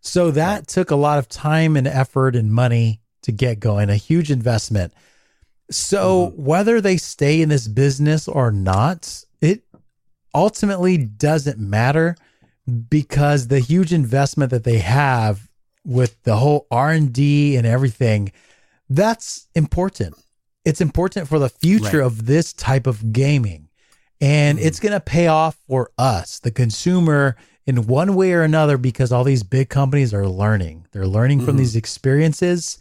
[0.00, 0.66] So that right.
[0.66, 4.92] took a lot of time and effort and money to get going, a huge investment.
[5.70, 6.44] So mm-hmm.
[6.44, 9.62] whether they stay in this business or not, it
[10.34, 12.16] ultimately doesn't matter
[12.88, 15.48] because the huge investment that they have
[15.84, 18.32] with the whole R&D and everything,
[18.88, 20.14] that's important.
[20.64, 22.06] It's important for the future right.
[22.06, 23.68] of this type of gaming.
[24.20, 24.66] And mm-hmm.
[24.66, 29.12] it's going to pay off for us, the consumer in one way or another because
[29.12, 30.86] all these big companies are learning.
[30.92, 31.46] They're learning mm-hmm.
[31.46, 32.78] from these experiences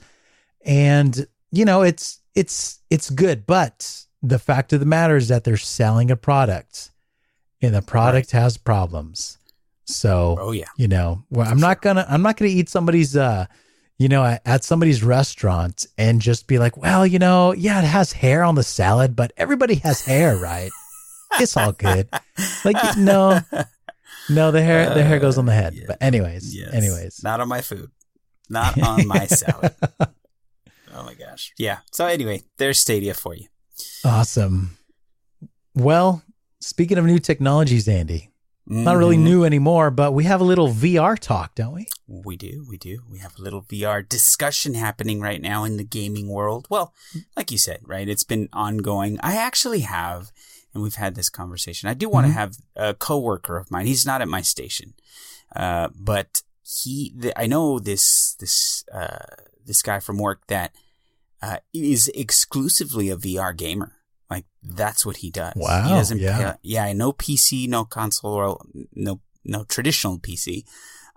[0.65, 5.43] and you know, it's it's it's good, but the fact of the matter is that
[5.43, 6.91] they're selling a product
[7.61, 8.41] and the product right.
[8.41, 9.37] has problems.
[9.85, 10.67] So, oh yeah.
[10.77, 13.45] You know, well, I'm not to I'm not to eat somebody's uh
[13.97, 18.11] you know, at, somebody's restaurant and just be like, well, you know, yeah, it has
[18.11, 20.71] hair on the salad, but everybody has hair, right?
[21.39, 22.09] it's all good.
[22.65, 23.41] Like, no,
[24.27, 25.75] no, the hair the hair goes on the head.
[25.75, 26.73] Uh, but anyways, yes.
[26.73, 27.91] anyways, not on my food,
[28.49, 29.75] not on my salad.
[30.93, 31.77] Oh my gosh, yeah.
[31.93, 33.47] So anyway, there's Stadia for you.
[34.03, 34.77] Awesome.
[35.73, 36.21] Well,
[36.59, 38.30] speaking of new technologies, Andy,
[38.69, 38.83] mm-hmm.
[38.83, 39.25] not really mm-hmm.
[39.25, 41.87] new anymore, but we have a little VR talk, don't we?
[42.07, 43.03] We do, we do.
[43.09, 46.67] We have a little VR discussion happening right now in the gaming world.
[46.69, 46.93] Well,
[47.35, 48.07] like you said, right?
[48.07, 49.19] It's been ongoing.
[49.21, 50.31] I actually have
[50.73, 51.89] and we've had this conversation.
[51.89, 52.33] I do want mm-hmm.
[52.33, 53.87] to have a coworker of mine.
[53.87, 54.93] He's not at my station,
[55.55, 57.13] uh, but he.
[57.15, 59.25] The, I know this this uh,
[59.65, 60.73] this guy from work that
[61.41, 63.93] uh, is exclusively a VR gamer.
[64.31, 65.53] Like that's what he does.
[65.55, 65.83] Wow.
[65.89, 66.19] He doesn't.
[66.19, 66.53] Yeah.
[66.53, 66.93] Pay, yeah.
[66.93, 68.57] No PC, no console, or
[68.95, 70.63] no no traditional PC.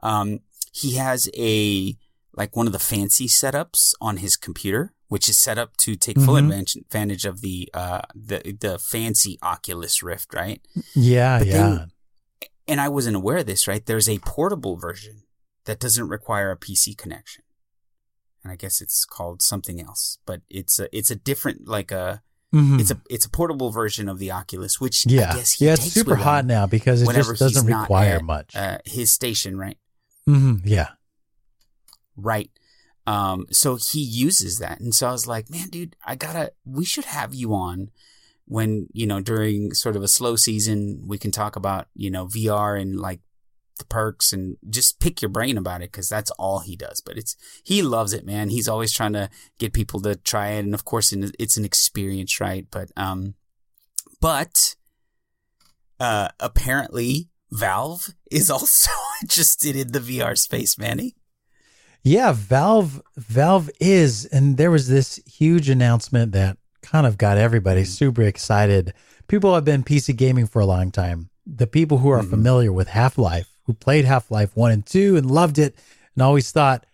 [0.02, 0.40] Um,
[0.72, 1.96] he has a
[2.36, 6.18] like one of the fancy setups on his computer which is set up to take
[6.18, 6.44] full Mhm.
[6.44, 8.00] advantage, advantage of the uh
[8.30, 10.60] the the fancy Oculus Rift, right?
[10.96, 11.52] Yeah, But yeah.
[11.58, 11.90] then-
[12.66, 13.84] And I wasn't aware of this, right?
[13.86, 15.22] There's a portable version
[15.66, 17.44] that doesn't require a PC connection,
[18.42, 22.22] and I guess it's called something else, but it's a it's a different like a
[22.54, 22.80] Mhm.
[22.80, 25.72] it's a it's a portable version of the Oculus, which yeah, I guess he yeah.
[25.72, 28.54] It's super hot now because it just doesn't require at, much.
[28.54, 29.76] Uh, his station, right?
[30.28, 30.66] Mm-hmm.
[30.66, 30.88] Yeah,
[32.16, 32.50] Right.
[33.06, 34.80] Um, so he uses that.
[34.80, 37.90] And so I was like, man, dude, I gotta, we should have you on
[38.46, 42.26] when, you know, during sort of a slow season, we can talk about, you know,
[42.26, 43.20] VR and like
[43.78, 47.00] the perks and just pick your brain about it because that's all he does.
[47.00, 48.48] But it's, he loves it, man.
[48.50, 50.60] He's always trying to get people to try it.
[50.64, 52.66] And of course, it's an experience, right?
[52.70, 53.34] But, um,
[54.20, 54.76] but,
[56.00, 58.90] uh, apparently Valve is also
[59.22, 61.16] interested in the VR space, Manny.
[62.02, 62.32] yeah.
[62.32, 67.90] Valve, Valve is, and there was this huge announcement that kind of got everybody Mm-hmm.
[67.90, 68.92] super excited.
[69.26, 71.30] People have been PC gaming for a long time.
[71.46, 72.30] The people who are Mhm.
[72.30, 75.74] familiar with Half Life, who played Half Life one and two and loved it,
[76.14, 76.86] and always thought,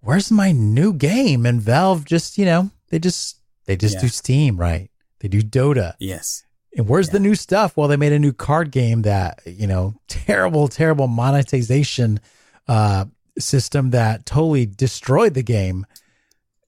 [0.00, 4.00] "Where's my new game?" And Valve just, you know, they just they just Yeah.
[4.02, 4.90] do Steam, right?
[5.20, 5.94] They do Dota.
[5.98, 6.44] Yes.
[6.76, 7.76] And where's the new stuff?
[7.76, 12.20] Well, they made a new card game that, you know, terrible, terrible monetization
[12.68, 13.06] uh,
[13.38, 15.84] system that totally destroyed the game.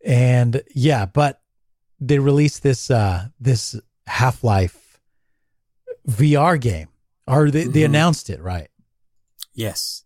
[0.05, 1.41] And yeah, but
[2.01, 3.77] they released this uh, this
[4.07, 4.99] Half Life
[6.09, 6.89] VR game,
[7.27, 7.87] or they, they Mhm.
[7.87, 8.69] announced it, right?
[9.55, 10.05] Yes.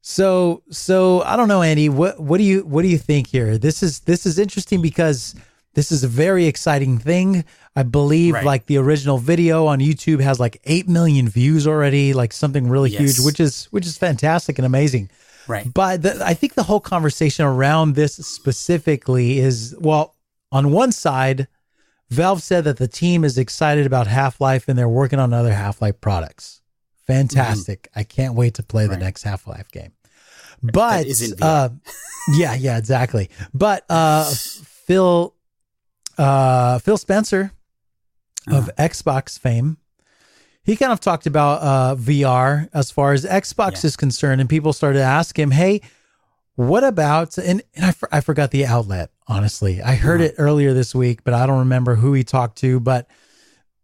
[0.00, 1.88] So so I don't know, Andy.
[1.88, 3.56] What what do you what do you think here?
[3.58, 5.34] This is this is interesting because
[5.74, 7.44] this is a very exciting thing.
[7.76, 8.44] I believe Right.
[8.44, 12.90] like the original video on YouTube has like eight million views already, like something really
[12.90, 13.00] Yes.
[13.00, 15.08] huge, which is which is fantastic and amazing.
[15.48, 15.72] Right.
[15.72, 20.14] But the, I think the whole conversation around this specifically is well,
[20.50, 21.46] on one side,
[22.10, 25.52] Valve said that the team is excited about Half Life and they're working on other
[25.52, 26.60] Half Life products.
[27.06, 27.88] Fantastic!
[27.96, 29.92] I can't wait to play the next Half Life game.
[30.62, 31.06] But
[31.40, 31.70] uh,
[32.34, 33.30] yeah, yeah, exactly.
[33.52, 35.34] But uh, Phil,
[36.18, 37.52] uh, Phil Spencer
[38.48, 38.88] of Uh-huh.
[38.88, 39.78] Xbox fame,
[40.62, 43.88] he kind of talked about uh, VR as far as Xbox Yeah.
[43.88, 45.80] is concerned, and people started to ask him, "Hey,
[46.54, 49.10] what about?" And, and I, for- I forgot the outlet.
[49.26, 50.30] Honestly, I heard Uh-huh.
[50.30, 52.78] it earlier this week, but I don't remember who he talked to.
[52.78, 53.08] But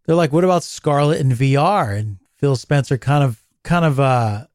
[0.07, 4.47] they're like, "What about Scarlett and VR?" And Phil Spencer kind of, kind of, uh,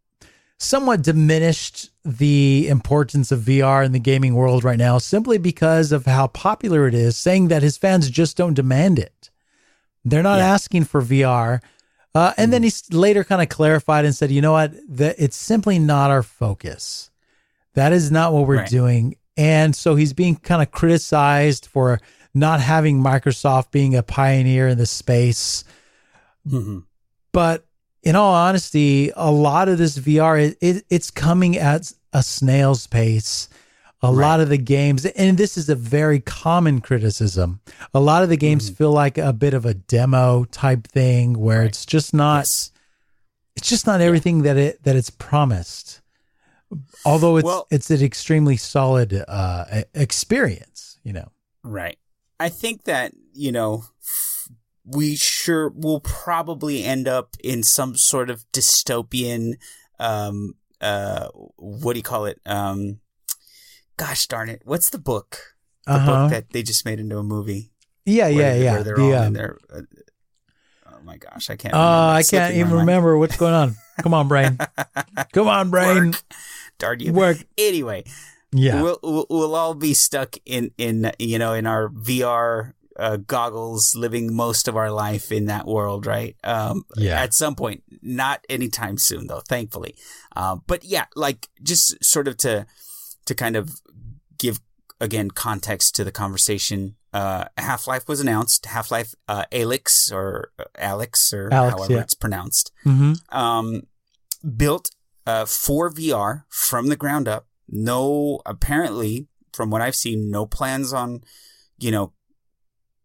[0.57, 6.05] somewhat diminished the importance of VR in the gaming world right now, simply because of
[6.05, 9.29] how popular it is, saying that his fans just don't demand it.
[10.05, 10.43] They're not Yeah.
[10.45, 10.53] Mm-hmm.
[10.53, 11.61] asking for VR.
[12.15, 14.73] Uh, and then he later kind of clarified and said, you know what?
[14.87, 17.09] That it's simply not our focus.
[17.73, 18.69] That is not what we're Right.
[18.69, 19.15] doing.
[19.35, 21.99] And so he's being kind of criticized for
[22.33, 25.63] not having Microsoft being a pioneer in the space.
[26.47, 26.83] Mhm.
[27.31, 27.65] But
[28.03, 32.85] in all honesty, a lot of this VR, it, it, it's coming at a snail's
[32.87, 33.49] pace.
[34.01, 34.21] A Right.
[34.27, 37.61] lot of the games, and this is a very common criticism.
[37.93, 38.75] A lot of the games Mm-hmm.
[38.75, 41.69] feel like a bit of a demo type thing, where Right.
[41.69, 42.71] it's just not, Yes.
[43.55, 46.01] it's just not everything that it that it's promised.
[47.05, 51.29] Although it's Well- it's an extremely solid uh, experience, you know.
[51.63, 51.97] Right.
[52.41, 53.85] I think that, you know,
[54.85, 59.53] we sure will probably end up in some sort of dystopian,
[59.99, 61.27] um, uh,
[61.57, 62.39] what do you call it?
[62.45, 62.99] Um,
[63.97, 64.61] gosh darn it.
[64.65, 65.55] What's the book?
[65.85, 66.05] The Uh-huh.
[66.23, 67.71] book that they just made into a movie.
[68.05, 68.71] Yeah, yeah, yeah.
[68.73, 69.81] Where they're The, all um, in their, uh,
[70.91, 71.77] oh my gosh, I can't uh.
[72.17, 73.75] I can't even remember what's going on.
[74.01, 74.57] Come on, brain.
[75.33, 76.11] Come on, brain.
[76.11, 76.23] Work.
[76.79, 77.13] Darn you.
[77.13, 77.37] Work.
[77.57, 78.03] Anyway,
[78.51, 78.81] Yeah.
[78.81, 83.95] we'll, we'll we'll all be stuck in in you know in our VR uh, goggles,
[83.95, 86.35] living most of our life in that world, right?
[86.43, 87.21] Um, Yeah.
[87.21, 89.41] At some point, not anytime soon, though.
[89.47, 89.95] Thankfully,
[90.35, 92.65] uh, but yeah, like just sort of to
[93.25, 93.81] to kind of
[94.37, 94.59] give
[94.99, 96.95] again context to the conversation.
[97.13, 98.65] Uh, Half Life was announced.
[98.65, 101.99] Half Life uh, Alyx or uh, Alex or Alex, however yeah.
[102.01, 103.83] it's pronounced hmm um,
[104.57, 104.89] built
[105.25, 107.47] uh, for VR from the ground up.
[107.69, 111.23] No, apparently, from what I've seen, no plans on,
[111.77, 112.13] you know,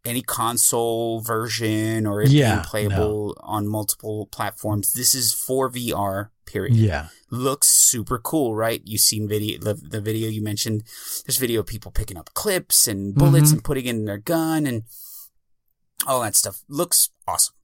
[0.09, 4.93] any console version or it Yeah, being playable on multiple platforms.
[4.93, 6.31] This is for VR.
[6.47, 6.77] Period.
[6.77, 7.09] Yeah.
[7.31, 8.81] Looks super cool, right?
[8.85, 10.83] You've seen video the, the video you mentioned.
[11.27, 13.55] There's video of people picking up clips and bullets Mhm.
[13.55, 14.85] and putting in their gun and
[16.07, 16.63] all that stuff.
[16.69, 17.55] Looks awesome.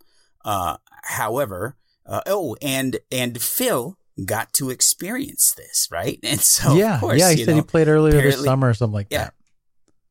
[0.45, 6.19] Uh, however, uh, oh, and and Phil got to experience this, right?
[6.23, 6.97] And so yeah.
[6.97, 7.31] of course, yeah.
[7.33, 9.25] He you said he played earlier this summer or something like yeah.
[9.25, 9.35] that.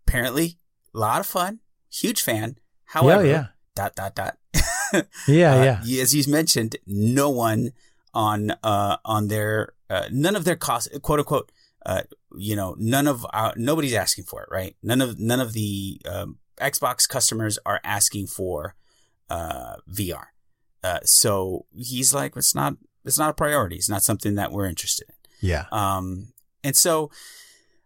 [0.07, 0.57] apparently
[0.95, 1.59] a lot of fun.
[1.93, 2.57] Huge fan.
[2.85, 3.45] However, yeah.
[3.75, 4.37] dot dot dot.
[5.27, 6.01] Yeah, Uh, yeah.
[6.01, 7.71] As you mentioned, no one
[8.13, 11.51] on uh on their uh, none of their cost quote unquote
[11.85, 12.03] uh
[12.37, 15.99] you know none of our, nobody's asking for it right none of none of the
[16.05, 18.75] um, Xbox customers are asking for
[19.31, 20.25] uh VR
[20.83, 24.67] uh so he's like it's not it's not a priority it's not something that we're
[24.67, 25.65] interested in Yeah.
[25.71, 26.33] um,
[26.63, 27.09] and so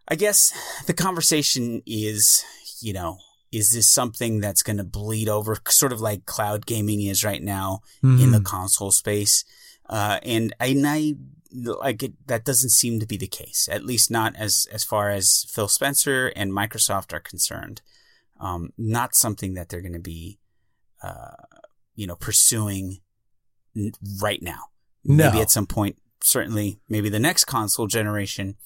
[0.10, 0.54] I guess
[0.88, 2.44] the conversation is,
[2.82, 3.18] you know,
[3.52, 7.42] is this something that's going to bleed over, sort of like cloud gaming is right
[7.42, 8.46] now in the Mhm.
[8.46, 9.44] console space?
[9.90, 11.14] Uh, and I, and I
[11.54, 15.10] like it, that doesn't seem to be the case, at least not as, as far
[15.10, 17.82] as Phil Spencer and Microsoft are concerned.
[18.40, 20.40] Um, not something that they're going to be,
[21.02, 21.32] uh,
[21.96, 23.00] you know, pursuing
[23.76, 24.66] n- right now.
[25.06, 25.30] No.
[25.32, 28.58] Maybe at some point, certainly, maybe the next console generation.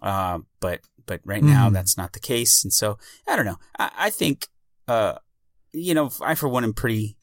[0.00, 1.72] Uh, but but right now Mhm.
[1.72, 2.96] that's not the case, and so
[3.26, 3.58] I don't know.
[3.78, 4.46] I, I think,
[4.86, 5.14] uh,
[5.72, 7.16] you know, I for one am pretty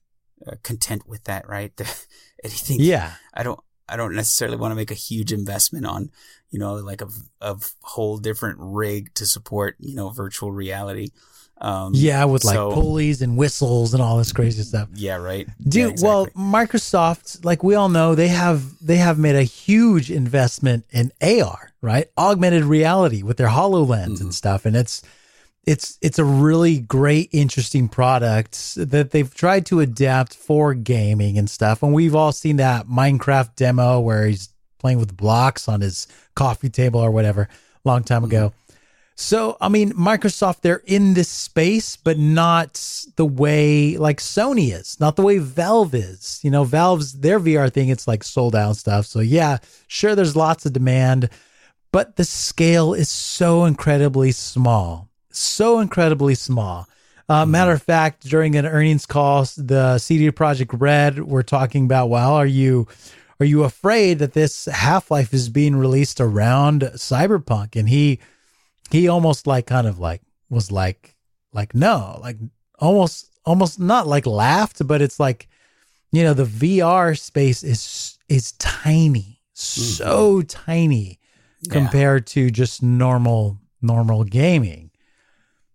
[0.46, 1.48] uh, content with that.
[1.48, 1.72] Right?
[2.44, 2.78] Anything?
[2.82, 3.14] Yeah.
[3.34, 3.60] I don't.
[3.88, 6.10] I don't necessarily want to make a huge investment on,
[6.50, 7.08] you know, like a,
[7.40, 11.10] a whole different rig to support, you know, virtual reality.
[11.62, 14.90] Um, Yeah, with like so- pulleys and whistles and all this crazy stuff.
[14.94, 15.48] Yeah, right.
[15.68, 16.28] Dude, Yeah, well.
[16.36, 21.72] Microsoft, like we all know, they have they have made a huge investment in AR,
[21.82, 22.08] right?
[22.18, 24.22] Augmented reality with their HoloLens Mhm.
[24.22, 25.02] and stuff, and it's
[25.66, 31.50] it's it's a really great, interesting product that they've tried to adapt for gaming and
[31.50, 31.82] stuff.
[31.82, 36.70] And we've all seen that Minecraft demo where he's playing with blocks on his coffee
[36.70, 37.48] table or whatever,
[37.84, 38.54] long time ago.
[39.18, 45.00] So, I mean, Microsoft, they're in this space, but not the way like Sony is,
[45.00, 46.42] not the way Valve is.
[46.44, 49.06] You know, Valve's their VR thing, it's like sold out stuff.
[49.06, 51.30] So, yeah, sure, there's lots of demand,
[51.94, 56.86] but the scale is so incredibly small, so incredibly small.
[57.30, 62.10] Uh, matter of fact, during an earnings call, the CD Projekt Red were talking about,
[62.10, 62.88] well, are you
[63.40, 67.76] are you afraid that this Half Life is being released around Cyberpunk?
[67.76, 68.20] And he
[68.92, 71.16] he almost like kind of like was like
[71.54, 72.38] like no like
[72.80, 75.48] almost almost not like laughed but it's like
[76.12, 81.20] you know the VR space is is tiny so tiny
[81.62, 81.74] Yeah.
[81.74, 84.92] compared to just normal normal gaming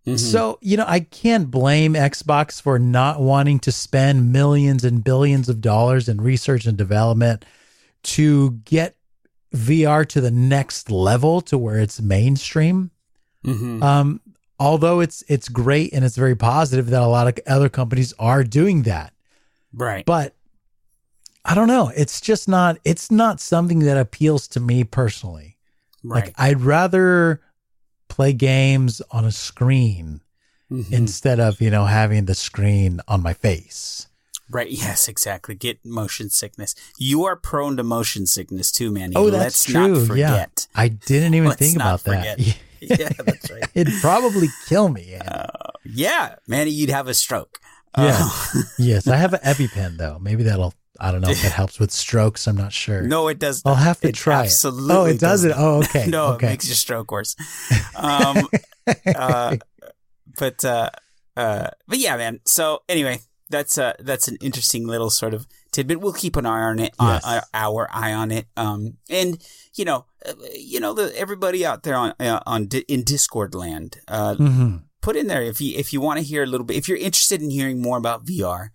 [0.07, 0.17] Mhm.
[0.19, 5.47] so you know I can't blame Xbox for not wanting to spend millions and billions
[5.49, 7.45] of dollars in research and development
[8.03, 8.95] to get
[9.53, 12.89] VR to the next level to where it's mainstream
[13.45, 13.81] Mhm.
[13.83, 14.21] um,
[14.59, 18.43] although it's it's great and it's very positive that a lot of other companies are
[18.43, 19.13] doing that,
[19.73, 20.05] right.
[20.05, 20.35] but
[21.43, 21.91] I don't know.
[21.95, 22.77] It's just not.
[22.85, 25.57] It's not something that appeals to me personally.
[26.03, 26.25] right.
[26.25, 27.41] Like I'd rather
[28.09, 30.21] play games on a screen
[30.71, 30.91] Mhm.
[30.91, 34.07] instead of you know having the screen on my face.
[34.49, 34.69] Right.
[34.69, 35.55] Yes, exactly.
[35.55, 36.75] Get motion sickness.
[36.97, 39.15] You are prone to motion sickness too, Manny.
[39.15, 39.73] Oh, that's Let's true.
[39.87, 40.67] not yeah, forget.
[40.75, 42.37] I didn't even Let's think about that.
[42.99, 43.63] yeah, that's right.
[43.75, 45.15] It'd probably kill me.
[45.15, 45.47] Uh,
[45.85, 47.59] yeah, Manny, you'd have a stroke.
[47.97, 48.17] Yeah.
[48.19, 50.17] Uh, yes, I have an EpiPen though.
[50.19, 50.73] Maybe that'll.
[50.99, 52.47] I don't know if it helps with strokes.
[52.47, 53.01] I'm not sure.
[53.01, 53.63] no, it does.
[53.65, 54.97] I'll have to It try absolutely it.
[54.97, 55.49] Oh, it does, it.
[55.49, 55.57] not.
[55.59, 56.05] Oh, okay.
[56.07, 56.47] no, okay.
[56.47, 57.35] it makes your stroke worse.
[57.95, 58.47] Um,
[59.15, 59.57] uh,
[60.37, 60.89] but uh,
[61.35, 62.39] uh, but yeah, man.
[62.45, 63.19] So anyway,
[63.49, 66.01] that's uh, that's an interesting little sort of tidbit.
[66.01, 66.93] We'll keep an eye on it.
[66.99, 67.25] Yes.
[67.25, 68.47] Uh, our eye on it.
[68.57, 69.43] Um, and
[69.75, 73.55] you know, uh, you know, the everybody out there on uh, on di- in Discord
[73.55, 76.65] land, uh, hmm put in there if you if you want to hear a little
[76.65, 76.77] bit.
[76.77, 78.69] If you're interested in hearing more about VR,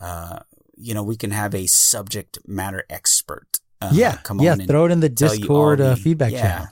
[0.00, 0.40] uh,
[0.76, 3.60] you know, we can have a subject matter expert.
[3.80, 4.52] Uh, yeah, come yeah.
[4.52, 6.66] on Throw it in the Discord uh, the- feedback yeah, channel.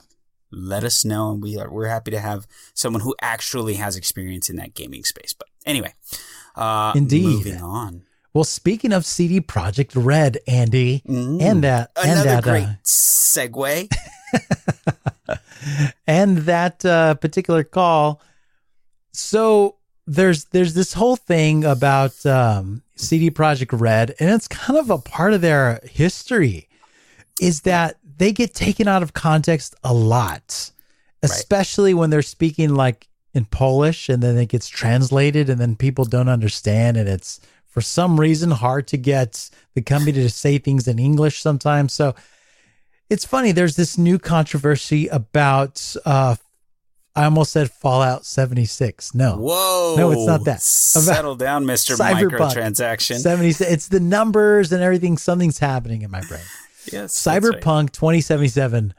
[0.51, 4.49] Let us know, and we are we're happy to have someone who actually has experience
[4.49, 5.33] in that gaming space.
[5.33, 5.93] But anyway,
[6.55, 7.23] uh, Indeed.
[7.25, 8.03] Moving on,
[8.37, 11.41] Well, speaking of CD Projekt Red, Andy, Mm.
[11.41, 13.91] and that, and another that, great uh, segue.
[16.07, 18.21] and that uh, particular call.
[19.11, 24.91] So there's there's this whole thing about um, CD Projekt Red, and it's kind of
[24.91, 26.69] a part of their history,
[27.41, 30.69] is that they get taken out of context a lot,
[31.23, 36.05] especially when they're speaking like in Polish, and then it gets translated, and then people
[36.05, 37.39] don't understand, and it's
[37.77, 41.93] for some reason hard to get the company to say things in English sometimes.
[41.93, 42.15] So
[43.07, 43.51] it's funny.
[43.51, 45.95] There's this new controversy about.
[46.03, 46.37] Uh,
[47.15, 49.13] I almost said Fallout 76.
[49.13, 49.93] No, Whoa!
[49.95, 50.59] No, it's not that.
[50.59, 52.31] Settle down, Mister Cyberpunk.
[52.31, 53.19] Microtransaction.
[53.19, 53.71] 76.
[53.71, 55.19] It's the numbers and everything.
[55.19, 56.41] Something's happening in my brain.
[56.91, 57.61] yes, that's right.
[57.61, 58.95] Cyberpunk 2077.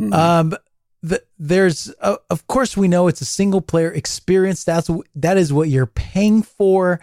[0.00, 0.12] Mhm.
[0.12, 0.56] Um,
[1.04, 4.64] the, there's uh, of course we know it's a single player experience.
[4.64, 7.00] That's that is what you're paying for.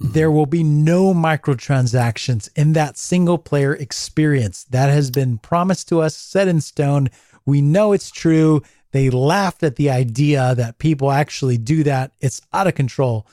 [0.00, 0.12] Mm-hmm.
[0.12, 4.64] There will be no microtransactions in that single player experience.
[4.64, 7.08] That has been promised to us, set in stone.
[7.46, 8.62] We know it's true.
[8.92, 12.12] They laughed at the idea that people actually do that.
[12.20, 13.26] It's out of control.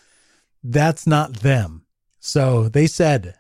[0.64, 1.86] That's not them.
[2.20, 3.36] So they said,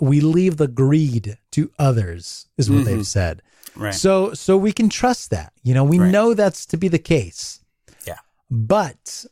[0.00, 3.02] we leave the greed to others, is what they've mm-hmm.
[3.02, 3.42] said.
[3.74, 3.94] Right.
[3.94, 5.52] So so we can trust that.
[5.62, 6.10] You know, we Right.
[6.10, 7.60] know that's to be the case.
[8.06, 8.18] Yeah.
[8.50, 9.24] But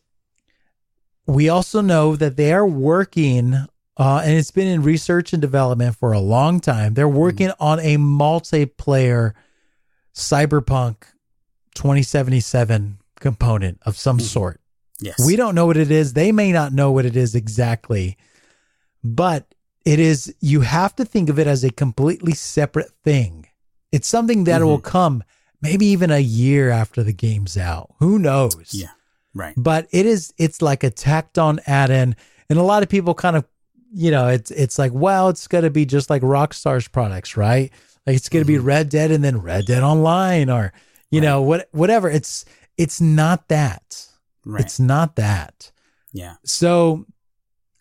[1.31, 3.55] we also know that they are working
[3.97, 6.95] uh, and it's been in research and development for a long time.
[6.95, 7.19] They're mm-hmm.
[7.19, 9.35] working on a multiplayer
[10.15, 11.05] cyberpunk
[11.75, 14.25] 2077 component of some mm-hmm.
[14.25, 14.61] sort.
[15.01, 15.25] yes.
[15.25, 16.15] We don't know what it is.
[16.15, 18.17] They may not know what it is exactly,
[19.05, 19.55] but
[19.85, 23.47] it is, you have to think of it as a completely separate thing.
[23.93, 24.89] It's something that will mm-hmm.
[24.89, 25.25] come
[25.61, 27.95] maybe even a year after the game's out.
[27.99, 28.71] Who knows?
[28.73, 28.89] Yeah.
[29.35, 29.55] Right.
[29.57, 32.17] But it is, it's like a tacked on add in.
[32.49, 33.45] And a lot of people kind of,
[33.93, 37.73] you know, it's, it's like, well, it's going to be just like Rockstar's products, right?
[38.07, 40.73] Like it's going to be Red Dead and then Red Dead Online or,
[41.11, 42.11] you know, what, whatever.
[42.11, 42.45] It's,
[42.77, 44.07] it's not that.
[44.45, 44.63] Right.
[44.65, 45.71] It's not that.
[46.13, 46.37] yeah.
[46.45, 47.05] So,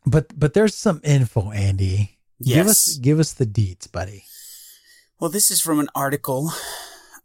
[0.05, 2.17] but but there's some info, Andy.
[2.43, 2.97] Give us Yes.
[2.97, 4.23] give us the deets, buddy.
[5.19, 6.51] Well, this is from an article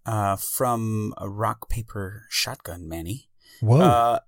[0.06, 3.28] uh, from a Rock Paper Shotgun Manny.
[3.60, 3.80] Whoa.
[3.80, 4.18] Uh,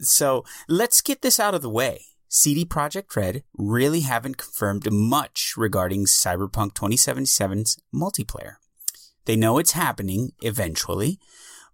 [0.00, 2.06] so let's get this out of the way.
[2.28, 8.56] CD Projekt Red really haven't confirmed much regarding Cyberpunk 2077's multiplayer.
[9.24, 11.18] They know it's happening eventually,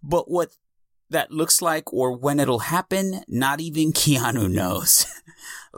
[0.03, 0.51] but what
[1.09, 5.05] that looks like or when it'll happen, not even Keanu knows.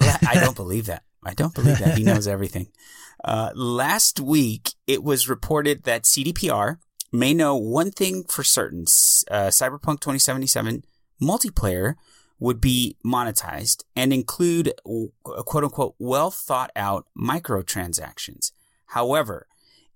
[0.02, 1.04] I don't believe that.
[1.24, 1.98] I don't believe that.
[1.98, 2.68] He knows everything.
[3.26, 6.80] Uh, last week, it was reported that CDPR
[7.14, 8.82] may know one thing for certain.
[9.30, 10.84] Uh, Cyberpunk 2077
[11.22, 11.96] multiplayer
[12.40, 18.52] would be monetized and include w- quote unquote well thought out microtransactions.
[18.88, 19.48] However,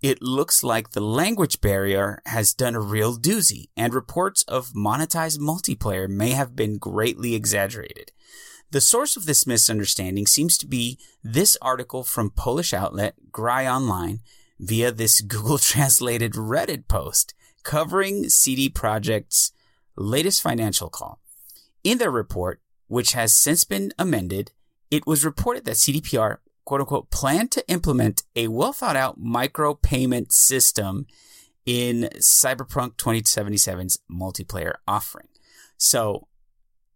[0.01, 5.39] it looks like the language barrier has done a real doozy, and reports of monetized
[5.39, 8.11] multiplayer may have been greatly exaggerated.
[8.69, 14.19] The source of this misunderstanding seems to be this article from Polish outlet Gry Online
[14.59, 17.33] via this Google translated Reddit post
[17.63, 19.51] covering CD Projekt's
[19.97, 21.19] latest financial call.
[21.83, 24.51] In their report, which has since been amended,
[24.89, 29.73] it was reported that CDPR, quote unquote, planned to implement a well thought out micro
[29.73, 31.07] payment system
[31.65, 35.27] in Cyberpunk 2077's multiplayer offering.
[35.77, 36.27] So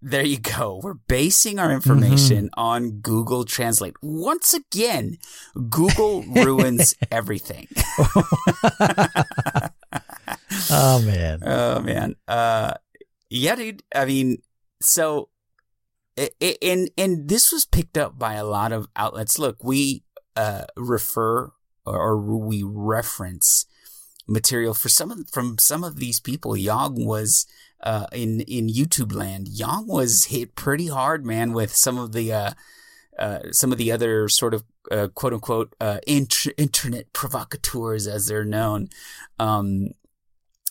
[0.01, 0.79] there you go.
[0.81, 3.95] We're basing our information on Google Translate.
[4.01, 5.17] Once again,
[5.69, 7.67] Google ruins everything.
[10.71, 11.39] oh man.
[11.45, 12.15] Oh man.
[12.27, 12.73] Uh
[13.29, 13.83] yeah, dude.
[13.93, 14.41] I mean,
[14.81, 15.29] so
[16.17, 19.37] and and this was picked up by a lot of outlets.
[19.37, 20.03] Look, we
[20.35, 21.51] uh refer
[21.85, 23.65] or, or we reference
[24.27, 26.57] material for some of from some of these people.
[26.57, 27.45] Yang was
[27.83, 29.47] uh in in YouTube land.
[29.47, 32.51] Yang was hit pretty hard, man, with some of the uh
[33.21, 38.27] uh, some of the other sort of uh, quote unquote uh, int- internet provocateurs, as
[38.27, 38.89] they're known,
[39.37, 39.89] um,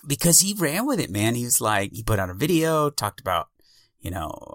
[0.07, 1.35] because he ran with it, man.
[1.35, 3.49] He was like, he put out a video, talked about,
[4.01, 4.55] you know,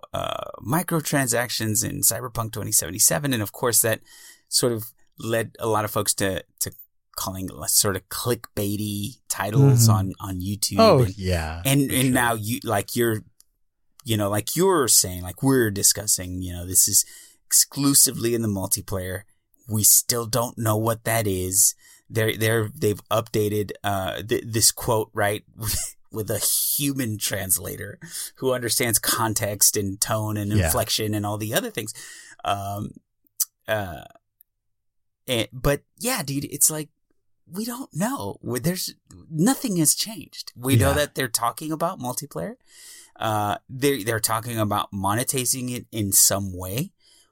[0.59, 3.33] microtransactions in Cyberpunk 2077.
[3.33, 4.01] And of course, that
[4.49, 6.71] sort of led a lot of folks to, to
[7.15, 9.93] calling it sort of clickbaity titles Mhm.
[9.93, 10.75] on, on YouTube.
[10.79, 11.61] Oh and, yeah.
[11.65, 12.11] and, and sure.
[12.11, 13.21] now you, like you're,
[14.03, 17.05] you know, like you're saying, like we're discussing, you know, this is
[17.45, 19.21] exclusively in the multiplayer.
[19.67, 21.73] We still don't know what that is.
[22.09, 25.43] They're, they're, they've updated, uh, th- this quote, right?
[26.11, 27.99] with a human translator
[28.37, 30.65] who understands context and tone and Yeah.
[30.65, 31.93] inflection and all the other things.
[32.45, 32.91] Um,
[33.67, 34.03] uh,
[35.27, 36.89] and, but yeah, dude, it's like,
[37.51, 38.37] we don't know.
[38.43, 38.93] There's
[39.29, 40.51] nothing has changed.
[40.55, 42.55] We know that they're talking about multiplayer.
[43.17, 46.91] Uh, they're, they're talking about monetizing it in some way.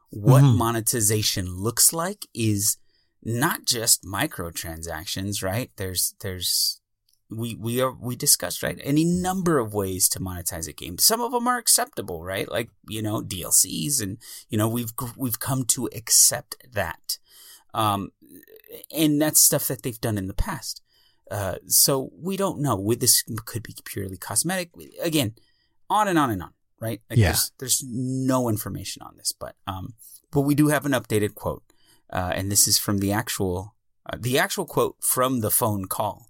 [0.09, 0.57] What Mhm.
[0.57, 2.77] monetization looks like is
[3.23, 5.71] not just microtransactions, right?
[5.77, 6.79] There's, there's,
[7.29, 8.79] we, we are, we discussed, right?
[8.83, 10.99] Any number of ways to monetize a game.
[10.99, 12.49] Some of them are acceptable, right?
[12.49, 17.17] Like, you know, DLCs and, you know, we've, we've come to accept that.
[17.73, 18.11] Um,
[18.95, 20.81] and that's stuff that they've done in the past.
[21.31, 22.75] Uh, so we don't know.
[22.75, 24.71] We, this could be purely cosmetic.
[25.01, 25.35] Again,
[25.89, 27.01] on and on and on, right?
[27.09, 27.27] Like Yeah.
[27.29, 29.93] There's, there's no information on this, but um,
[30.31, 31.63] but we do have an updated quote,
[32.11, 36.29] uh, and this is from the actual uh, the actual quote from the phone call,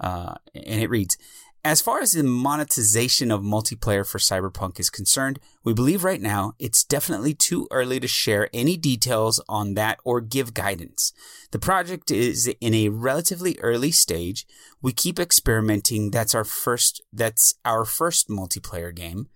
[0.00, 1.16] uh, and it reads.
[1.64, 6.52] As far as the monetization of multiplayer for Cyberpunk is concerned, we believe right now
[6.58, 11.14] it's definitely too early to share any details on that or give guidance.
[11.52, 14.46] The project is in a relatively early stage.
[14.82, 16.10] We keep experimenting.
[16.10, 19.28] That's our first that's our first multiplayer game.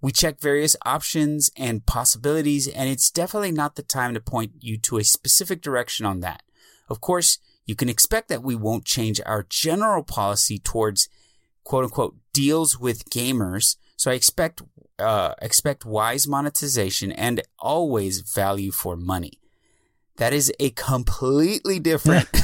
[0.00, 4.76] We check various options and possibilities and it's definitely not the time to point you
[4.78, 6.42] to a specific direction on that.
[6.88, 11.08] Of course, you can expect that we won't change our general policy towards
[11.64, 13.76] quote unquote deals with gamers.
[13.96, 14.62] So I expect
[14.98, 19.32] uh, expect wise monetization and always value for money.
[20.16, 22.28] That is a completely different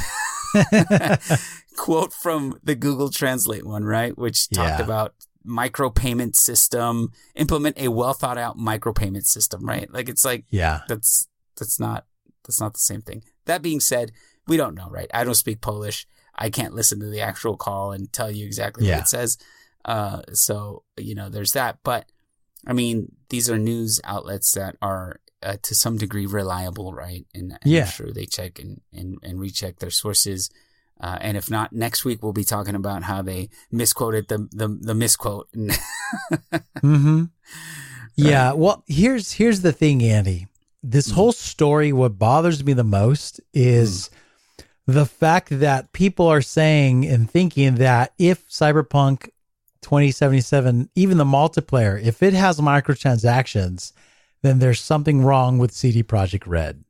[1.77, 4.17] quote from the Google Translate one, right?
[4.17, 4.83] Which talked Yeah.
[4.83, 5.13] about
[5.45, 9.91] micropayment system, implement a well thought out micropayment system, right?
[9.91, 10.81] Like it's like Yeah.
[10.87, 12.05] that's that's not
[12.43, 13.23] that's not the same thing.
[13.45, 14.11] That being said,
[14.47, 15.09] we don't know, right?
[15.13, 16.07] I don't speak Polish.
[16.37, 18.95] I can't listen to the actual call and tell you exactly Yeah.
[18.97, 19.37] what it says.
[19.85, 21.79] Uh, so you know, there's that.
[21.83, 22.05] But
[22.65, 27.25] I mean, these are news outlets that are uh, to some degree reliable, right?
[27.33, 27.81] And, and Yeah.
[27.83, 30.49] I'm sure they check and, and, and recheck their sources.
[30.99, 34.67] Uh, and if not, next week we'll be talking about how they misquoted the the,
[34.67, 35.47] the misquote.
[36.83, 37.25] Mm-hmm.
[38.15, 38.53] Yeah.
[38.53, 40.47] Well, here's here's the thing, Andy.
[40.83, 44.09] This whole story, what bothers me the most is
[44.87, 49.29] the fact that people are saying and thinking that if Cyberpunk
[49.81, 53.91] 2077, even the multiplayer, if it has microtransactions,
[54.41, 56.83] then there's something wrong with CD Projekt Red.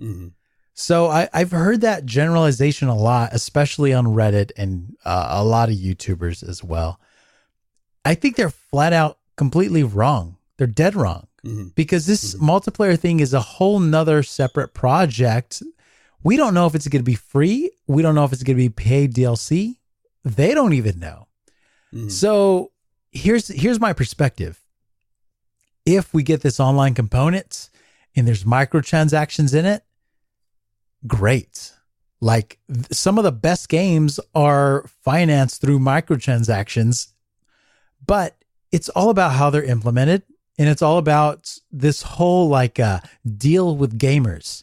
[0.00, 0.32] Mhm.
[0.74, 5.68] So I, I've heard that generalization a lot, especially on Reddit and uh, a lot
[5.68, 6.98] of YouTubers as well.
[8.04, 10.36] I think they're flat out completely wrong.
[10.56, 11.74] They're dead wrong Mhm.
[11.74, 15.62] because this multiplayer thing is a whole nother separate project.
[16.24, 17.70] We don't know if it's going to be free.
[17.86, 19.76] We don't know if it's going to be paid DLC.
[20.24, 21.26] They don't even know.
[21.92, 22.10] Mhm.
[22.10, 22.70] So
[23.10, 24.60] here's here's my perspective.
[25.84, 27.68] If we get this online component
[28.14, 29.84] and there's microtransactions in it,
[31.06, 31.72] great.
[32.20, 32.58] Like
[32.92, 37.08] some of the best games are financed through microtransactions,
[38.06, 38.36] but
[38.70, 40.22] it's all about how they're implemented
[40.56, 43.00] and it's all about this whole like uh,
[43.36, 44.62] deal with gamers.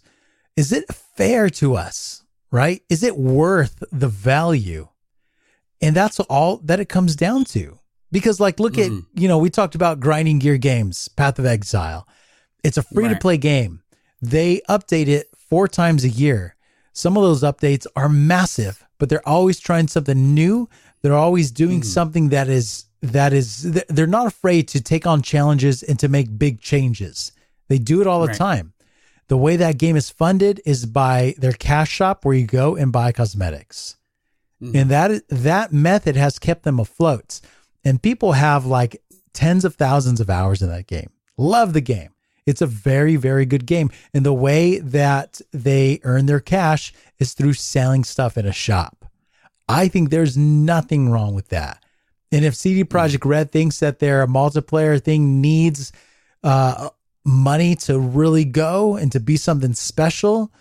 [0.60, 2.24] Is it fair to us?
[2.52, 2.82] Right?
[2.90, 4.90] Is it worth the value?
[5.82, 7.80] And that's all that it comes down to.
[8.12, 8.86] Because, like, look Mhm.
[8.98, 12.06] at, you know, we talked about grinding gear games, Path of Exile.
[12.62, 13.84] It's a free to play game.
[14.22, 16.56] They update it four times a year.
[16.92, 20.68] Some of those updates are massive, but they're always trying something new.
[21.02, 25.84] They're always doing something that is, that is, they're not afraid to take on challenges
[25.84, 27.32] and to make big changes.
[27.70, 28.38] They do it all the Right.
[28.38, 28.74] time.
[29.30, 32.92] The way that game is funded is by their cash shop where you go and
[32.92, 33.96] buy cosmetics.
[34.76, 37.40] And that that method has kept them afloat.
[37.86, 39.02] And people have like
[39.34, 41.12] tens of thousands of hours in that game.
[41.38, 42.10] Love the game.
[42.46, 43.92] It's a very, very good game.
[44.14, 49.06] And the way that they earn their cash is through selling stuff in a shop.
[49.70, 51.84] I think there's nothing wrong with that.
[52.32, 55.92] And if CD Projekt Red thinks that their multiplayer thing needs
[56.44, 56.90] uh,
[57.30, 60.52] money to really go and to be something special,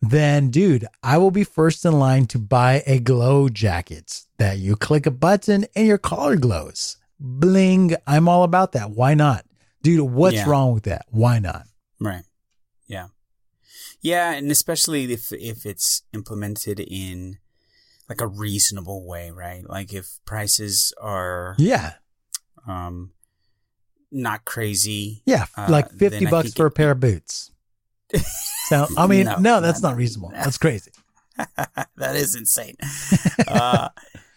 [0.00, 4.74] then dude, I will be first in line to buy a glow jacket that you
[4.76, 6.96] click a button and your collar glows.
[7.20, 7.94] Bling.
[8.06, 8.90] I'm all about that.
[8.90, 9.44] Why not?
[9.82, 10.48] Dude, what's Yeah.
[10.48, 11.06] wrong with that?
[11.10, 11.66] Why not?
[12.00, 12.24] Right.
[12.86, 13.08] Yeah.
[14.00, 17.38] Yeah, and especially if if it's implemented in
[18.08, 19.66] like a reasonable way, right?
[19.68, 21.94] Like if prices are Yeah.
[22.66, 23.12] um
[24.14, 25.22] not crazy.
[25.26, 25.46] Yeah.
[25.56, 27.50] Uh, like 50 bucks for a pair of boots.
[28.68, 30.30] So, I mean, No, no, that's not- not reasonable.
[30.32, 30.90] That's crazy.
[31.98, 32.76] that is insane.
[33.46, 33.90] uh,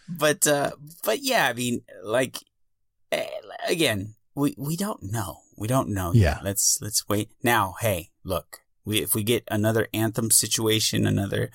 [0.06, 0.72] but uh,
[1.02, 2.36] but yeah, I mean, like
[3.10, 3.24] eh,
[3.66, 5.38] again, we we don't know.
[5.56, 6.12] We don't know.
[6.12, 6.20] yet.
[6.22, 6.38] Yeah.
[6.44, 7.30] Let's let's wait.
[7.42, 11.50] Now, hey, look, we if we get another anthem situation, another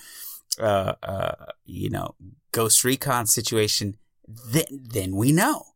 [0.60, 2.16] uh uh you know
[2.52, 3.98] Ghost Recon situation,
[4.28, 5.73] then then we know.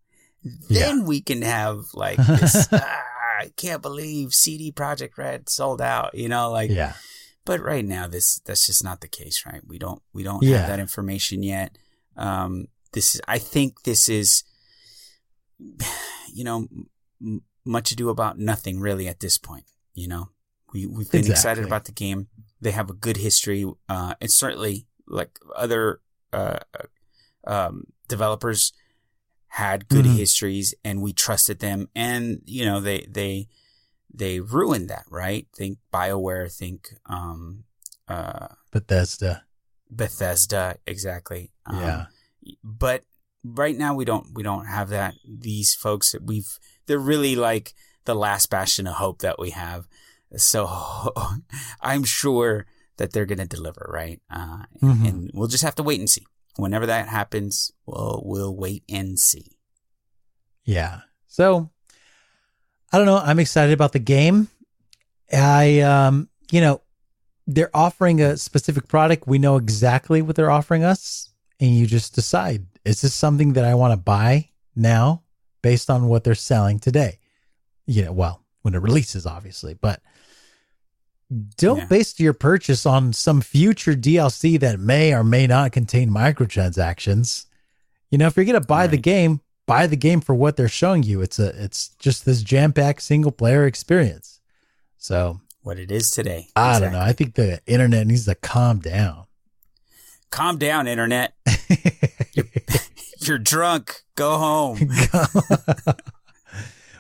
[0.69, 2.67] Then we can have like this.
[2.73, 3.03] ah,
[3.39, 6.15] I can't believe CD Projekt Red sold out.
[6.15, 6.93] You know, like Yeah.
[7.45, 10.57] but right now this that's just not the case right we don't we don't Yeah.
[10.57, 11.77] have that information yet
[12.17, 14.43] um this is i think this is
[16.33, 16.67] you know
[17.21, 20.29] m- much ado about nothing really at this point you know
[20.73, 22.27] we we've been excited about the game
[22.61, 25.99] they have a good history uh and certainly like other
[26.33, 26.59] uh
[27.45, 28.73] um developers
[29.57, 30.15] had good Mhm.
[30.17, 33.47] histories and we trusted them and you know they they
[34.13, 37.63] they ruined that right think bioware think um
[38.07, 39.43] uh Bethesda.
[39.89, 42.05] bethesda exactly um, Yeah.
[42.63, 43.03] but
[43.43, 45.13] right now we don't we don't have that.
[45.25, 47.73] These folks we've they're really like
[48.05, 49.87] the last bastion of hope that we have.
[50.35, 50.59] So
[51.81, 52.65] I'm sure
[52.97, 54.19] that they're going to deliver, right?
[54.29, 55.07] Uh, Mhm.
[55.07, 56.25] And we'll just have to wait and see.
[56.57, 59.57] Whenever that happens, we'll we'll wait and see.
[60.65, 61.01] Yeah.
[61.27, 61.69] So
[62.91, 63.17] I don't know.
[63.17, 64.47] I'm excited about the game.
[65.31, 66.81] I, um, you know,
[67.45, 69.27] they're offering a specific product.
[69.27, 73.65] We know exactly what they're offering us, and you just decide is this something that
[73.65, 75.23] I want to buy now
[75.61, 77.19] based on what they're selling today?
[77.85, 80.01] You know, well, when it releases, obviously, but
[81.57, 81.85] don't Yeah.
[81.85, 87.45] base your purchase on some future DLC that may or may not contain microtransactions.
[88.09, 91.03] You know, if you're gonna buy the game, buy the game for what they're showing
[91.03, 91.21] you.
[91.21, 94.39] It's a it's just this jam packed single player experience.
[94.97, 96.47] So What it is today.
[96.55, 97.01] I don't know.
[97.01, 99.25] I think the internet needs to calm down.
[100.29, 101.33] Calm down, internet.
[103.19, 104.03] You're drunk.
[104.15, 104.79] Go home.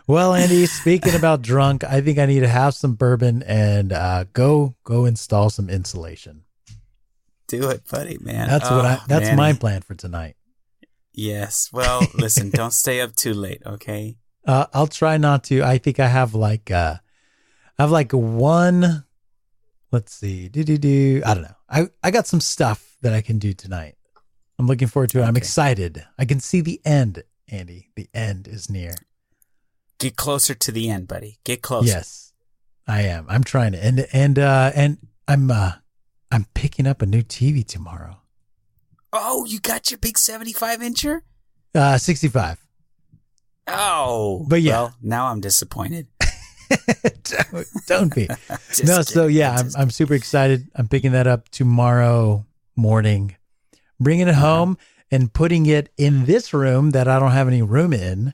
[0.07, 4.25] well, Andy, speaking about drunk, I think I need to have some bourbon and uh,
[4.33, 6.43] go go install some insulation.
[7.47, 8.47] Do it, buddy, man.
[8.47, 8.95] That's what I.
[8.95, 9.37] Oh, That's Manny.
[9.37, 10.35] my plan for tonight.
[11.13, 11.69] Yes.
[11.73, 14.17] Well, listen, don't stay up too late, okay?
[14.47, 15.61] Uh, I'll try not to.
[15.61, 16.95] I think I have like uh,
[17.77, 19.03] I have like one.
[19.91, 20.47] Let's see.
[20.47, 21.21] Do do do.
[21.25, 21.55] I don't know.
[21.69, 23.95] I I got some stuff that I can do tonight.
[24.57, 25.25] I'm looking forward to it.
[25.25, 26.05] I'm excited.
[26.17, 27.89] I can see the end, Andy.
[27.97, 28.95] The end is near.
[29.99, 31.39] Get closer to the end, buddy.
[31.43, 31.87] Get closer.
[31.87, 32.33] Yes,
[32.87, 33.25] I am.
[33.29, 33.83] I'm trying to.
[33.83, 35.73] And and uh and I'm uh
[36.31, 38.17] I'm picking up a new TV tomorrow.
[39.13, 41.21] Oh, you got your big 75 incher?
[41.73, 42.59] Uh, 65.
[43.67, 44.45] Oh.
[44.47, 44.71] But yeah.
[44.73, 46.07] Well, now I'm disappointed.
[47.23, 48.27] don't, don't be.
[48.83, 50.67] No, so yeah, I'm, I'm super excited.
[50.75, 52.45] I'm picking that up tomorrow
[52.75, 53.35] morning,
[53.99, 54.41] bringing it Uh-huh.
[54.57, 54.77] home
[55.09, 58.33] and putting it in this room that I don't have any room in,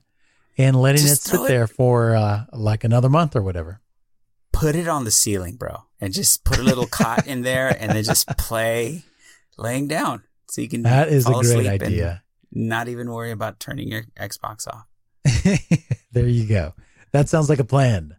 [0.57, 3.81] and letting Just it sit throw it- there for uh, like another month or whatever.
[4.51, 7.91] put it on the ceiling, bro, and just put a little cot in there and
[7.91, 9.03] then just play
[9.57, 12.23] laying down so you can That is a great idea.
[12.51, 14.85] Not even worry about turning your Xbox off.
[16.11, 16.73] there you go.
[17.11, 18.15] That sounds like a plan.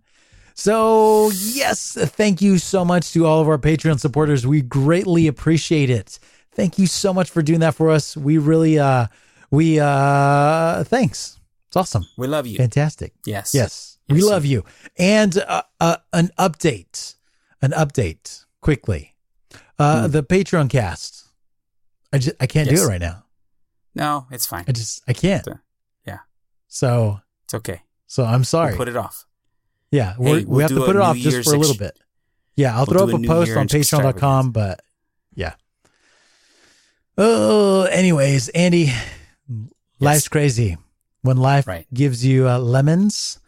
[0.56, 4.46] So, yes, thank you so much to all of our Patreon supporters.
[4.46, 6.18] We greatly appreciate it.
[6.52, 8.16] Thank you so much for doing that for us.
[8.16, 9.06] We really uh
[9.50, 11.38] we uh thanks.
[11.74, 12.06] It's awesome.
[12.16, 12.56] We love you.
[12.56, 13.14] Fantastic.
[13.26, 13.52] Yes.
[13.52, 13.98] Yes.
[14.08, 14.64] We Yes, love you.
[14.96, 17.16] And uh, uh an update.
[17.60, 19.16] An update quickly.
[19.76, 20.12] Uh Hmm.
[20.12, 21.24] the Patreon cast.
[22.12, 23.24] I just I can't do it right now.
[23.92, 24.64] No, it's fine.
[24.68, 25.48] I just I can't.
[26.06, 26.18] Yeah.
[26.68, 27.82] So It's okay.
[28.06, 28.68] so I'm sorry.
[28.70, 29.26] We'll put it off.
[29.90, 31.78] Yeah, Hey, we're, we have to put it off just Year's for a little ex-
[31.78, 31.98] bit.
[32.54, 34.80] Yeah, I'll We'll throw up a a post on patreon.com, but
[35.34, 35.54] yeah.
[37.18, 38.92] Oh, anyways, Andy,
[39.98, 40.76] life's crazy.
[41.24, 41.86] When life Right.
[41.92, 43.40] gives you uh, lemons,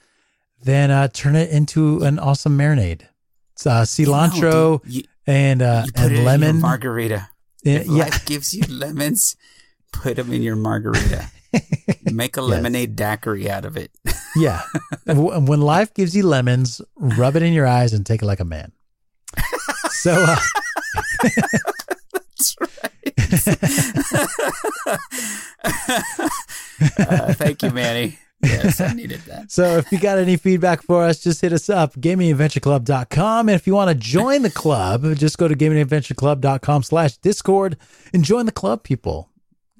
[0.62, 3.02] then uh, turn it into an awesome marinade.
[3.52, 6.60] It's uh, cilantro No, you, and uh, and lemon.
[6.60, 7.28] margarita.
[7.62, 9.36] If yeah, life gives you lemons,
[9.92, 11.28] put them in your margarita.
[12.10, 12.50] Make a Yes.
[12.50, 13.90] lemonade daiquiri out of it.
[14.36, 14.62] yeah.
[15.06, 18.44] When life gives you lemons, rub it in your eyes and take it like a
[18.44, 18.72] man.
[19.90, 20.12] So.
[20.16, 20.36] Uh,
[22.54, 23.58] That's right.
[26.98, 28.18] uh, thank you, Manny.
[28.42, 29.50] Yes, I needed that.
[29.50, 33.48] So if you got any feedback for us, just hit us up, gamingadventureclub.com.
[33.48, 37.76] And if you want to join the club, just go to gamingadventureclub.com slash discord
[38.12, 39.30] and join the club, people.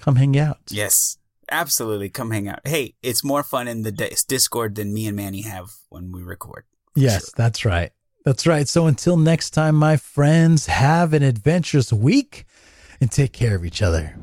[0.00, 0.58] Come hang out.
[0.70, 1.18] Yes,
[1.50, 2.08] absolutely.
[2.08, 2.60] Come hang out.
[2.64, 6.64] Hey, it's more fun in the Discord than me and Manny have when we record.
[6.94, 7.92] Yes, that's right.
[8.24, 8.66] That's right.
[8.66, 12.44] So until next time, my friends, have an adventurous week
[13.00, 14.16] and take care of each other.